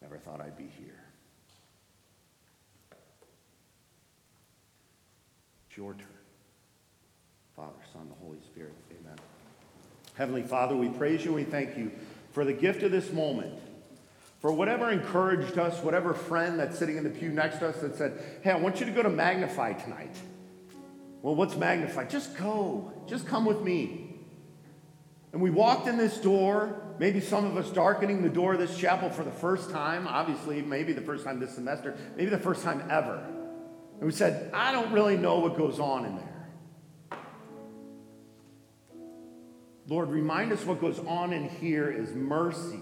Never 0.03 0.19
thought 0.19 0.41
I'd 0.41 0.57
be 0.57 0.71
here. 0.79 1.01
It's 5.69 5.77
your 5.77 5.95
turn. 5.95 6.07
Father, 7.57 7.73
Son, 7.93 8.09
the 8.09 8.25
Holy 8.25 8.39
Spirit. 8.45 8.75
Amen. 8.91 9.19
Heavenly 10.15 10.43
Father, 10.43 10.77
we 10.77 10.89
praise 10.89 11.25
you 11.25 11.33
we 11.33 11.45
thank 11.45 11.77
you 11.77 11.91
for 12.33 12.45
the 12.45 12.53
gift 12.53 12.83
of 12.83 12.93
this 12.93 13.13
moment. 13.13 13.55
For 14.41 14.53
whatever 14.53 14.91
encouraged 14.91 15.59
us, 15.59 15.83
whatever 15.83 16.15
friend 16.15 16.61
that's 16.61 16.79
sitting 16.79 16.97
in 16.97 17.03
the 17.03 17.11
pew 17.11 17.31
next 17.31 17.59
to 17.59 17.69
us 17.69 17.81
that 17.81 17.97
said, 17.97 18.21
Hey, 18.43 18.53
I 18.53 18.57
want 18.57 18.79
you 18.79 18.87
to 18.87 18.93
go 18.93 19.03
to 19.03 19.09
Magnify 19.09 19.73
tonight. 19.73 20.17
Well, 21.23 21.35
what's 21.35 21.57
magnified? 21.57 22.11
Just 22.11 22.37
go. 22.37 22.93
Just 23.07 23.27
come 23.27 23.45
with 23.45 23.61
me. 23.63 24.09
And 25.33 25.43
we 25.43 25.51
walked 25.51 25.87
in 25.89 25.99
this 25.99 26.19
door, 26.19 26.81
maybe 26.99 27.21
some 27.21 27.45
of 27.45 27.57
us 27.57 27.71
darkening 27.71 28.23
the 28.23 28.29
door 28.29 28.55
of 28.55 28.61
this 28.61 28.79
chapel 28.79 29.11
for 29.11 29.25
the 29.25 29.31
first 29.31 29.71
time, 29.71 30.07
obviously, 30.07 30.63
maybe 30.63 30.93
the 30.93 31.03
first 31.03 31.25
time 31.25 31.39
this 31.39 31.55
semester, 31.55 31.97
maybe 32.17 32.31
the 32.31 32.39
first 32.39 32.63
time 32.63 32.83
ever. 32.91 33.23
And 33.99 34.07
we 34.07 34.13
said, 34.13 34.51
I 34.55 34.73
don't 34.73 34.93
really 34.93 35.17
know 35.17 35.41
what 35.41 35.57
goes 35.57 35.79
on 35.81 36.07
in 36.07 36.17
there. 36.17 37.19
Lord, 39.89 40.11
remind 40.11 40.53
us 40.53 40.65
what 40.65 40.81
goes 40.81 40.99
on 41.01 41.33
in 41.33 41.49
here 41.49 41.91
is 41.91 42.15
mercy 42.15 42.81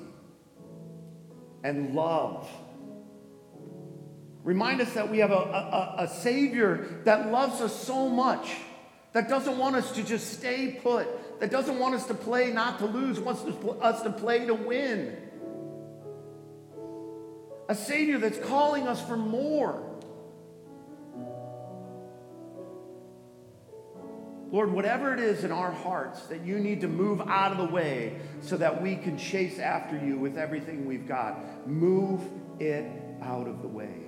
and 1.63 1.95
love. 1.95 2.49
Remind 4.47 4.81
us 4.81 4.93
that 4.95 5.11
we 5.11 5.19
have 5.19 5.33
a, 5.33 5.35
a, 5.35 5.95
a, 6.05 6.09
Savior 6.09 7.01
that 7.03 7.33
loves 7.33 7.61
us 7.61 7.75
so 7.75 8.09
much, 8.09 8.49
that 9.13 9.29
doesn't 9.29 9.59
want 9.59 9.75
us 9.75 9.91
to 9.97 10.05
just 10.05 10.35
stay 10.35 10.79
put, 10.81 11.41
that 11.41 11.51
doesn't 11.51 11.81
want 11.81 11.97
us 11.97 12.07
to 12.07 12.15
play 12.15 12.53
not 12.53 12.79
to 12.79 12.87
lose, 12.87 13.19
wants 13.19 13.43
us 13.83 14.03
to 14.03 14.11
play 14.11 14.47
to 14.47 14.55
win. 14.55 15.17
A 17.69 17.75
Savior 17.75 18.19
that's 18.19 18.39
calling 18.39 18.87
us 18.87 19.05
for 19.05 19.17
more. 19.17 19.83
Lord, 24.53 24.71
whatever 24.71 25.13
it 25.13 25.19
is 25.19 25.43
in 25.43 25.51
our 25.51 25.73
hearts 25.73 26.23
that 26.29 26.43
you 26.43 26.61
need 26.61 26.83
to 26.83 26.89
move 26.89 27.21
out 27.21 27.51
of 27.51 27.59
the 27.59 27.75
way 27.75 28.21
so 28.43 28.57
that 28.59 28.81
we 28.81 28.95
can 28.95 29.19
chase 29.19 29.59
after 29.59 29.99
you 29.99 30.17
with 30.19 30.39
everything 30.39 30.87
we've 30.87 31.09
got, 31.09 31.67
move 31.67 32.21
it 32.61 32.87
out 33.21 33.49
of 33.49 33.63
the 33.63 33.69
way. 33.69 34.06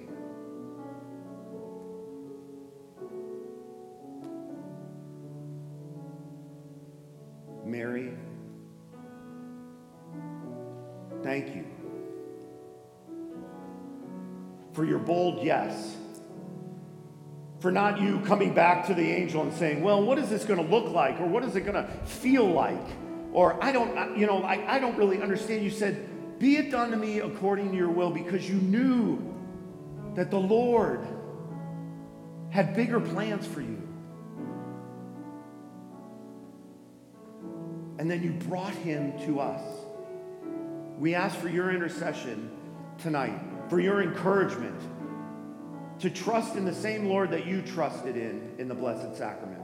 Mary, 7.79 8.11
thank 11.23 11.55
you 11.55 11.65
for 14.73 14.85
your 14.85 14.99
bold 14.99 15.45
yes 15.45 15.95
for 17.61 17.71
not 17.71 18.01
you 18.01 18.19
coming 18.23 18.53
back 18.53 18.89
to 18.89 18.95
the 18.95 19.09
angel 19.09 19.43
and 19.43 19.53
saying, 19.55 19.81
Well, 19.81 20.03
what 20.03 20.19
is 20.19 20.29
this 20.29 20.45
going 20.45 20.61
to 20.61 20.69
look 20.69 20.93
like? 20.93 21.21
Or 21.21 21.27
what 21.27 21.45
is 21.45 21.55
it 21.55 21.61
going 21.61 21.75
to 21.75 21.89
feel 22.05 22.47
like? 22.47 22.85
Or 23.33 23.63
I 23.63 23.71
don't, 23.71 24.19
you 24.19 24.27
know, 24.27 24.43
I, 24.43 24.75
I 24.75 24.81
don't 24.81 24.97
really 24.97 25.23
understand. 25.23 25.63
You 25.63 25.71
said, 25.71 26.41
Be 26.41 26.57
it 26.57 26.73
done 26.73 26.91
to 26.91 26.97
me 26.97 27.21
according 27.21 27.71
to 27.71 27.77
your 27.77 27.91
will, 27.91 28.11
because 28.11 28.49
you 28.51 28.57
knew 28.57 29.23
that 30.17 30.33
the 30.33 30.41
Lord 30.41 31.07
had 32.51 32.75
bigger 32.75 32.99
plans 32.99 33.47
for 33.47 33.61
you. 33.61 33.81
And 37.99 38.11
then 38.11 38.23
you 38.23 38.31
brought 38.31 38.75
him 38.75 39.19
to 39.27 39.41
us. 39.41 39.61
We 40.99 41.15
ask 41.15 41.37
for 41.37 41.49
your 41.49 41.71
intercession 41.71 42.51
tonight, 42.99 43.39
for 43.69 43.81
your 43.81 44.03
encouragement 44.03 44.81
to 46.01 46.11
trust 46.11 46.55
in 46.55 46.65
the 46.65 46.75
same 46.75 47.07
Lord 47.07 47.31
that 47.33 47.47
you 47.47 47.63
trusted 47.63 48.17
in 48.17 48.55
in 48.59 48.69
the 48.69 48.75
Blessed 48.75 49.17
Sacrament. 49.17 49.63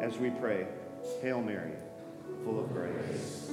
As 0.00 0.16
we 0.16 0.30
pray, 0.30 0.66
Hail 1.22 1.42
Mary, 1.42 1.72
full 2.44 2.60
of 2.60 2.72
grace, 2.72 3.50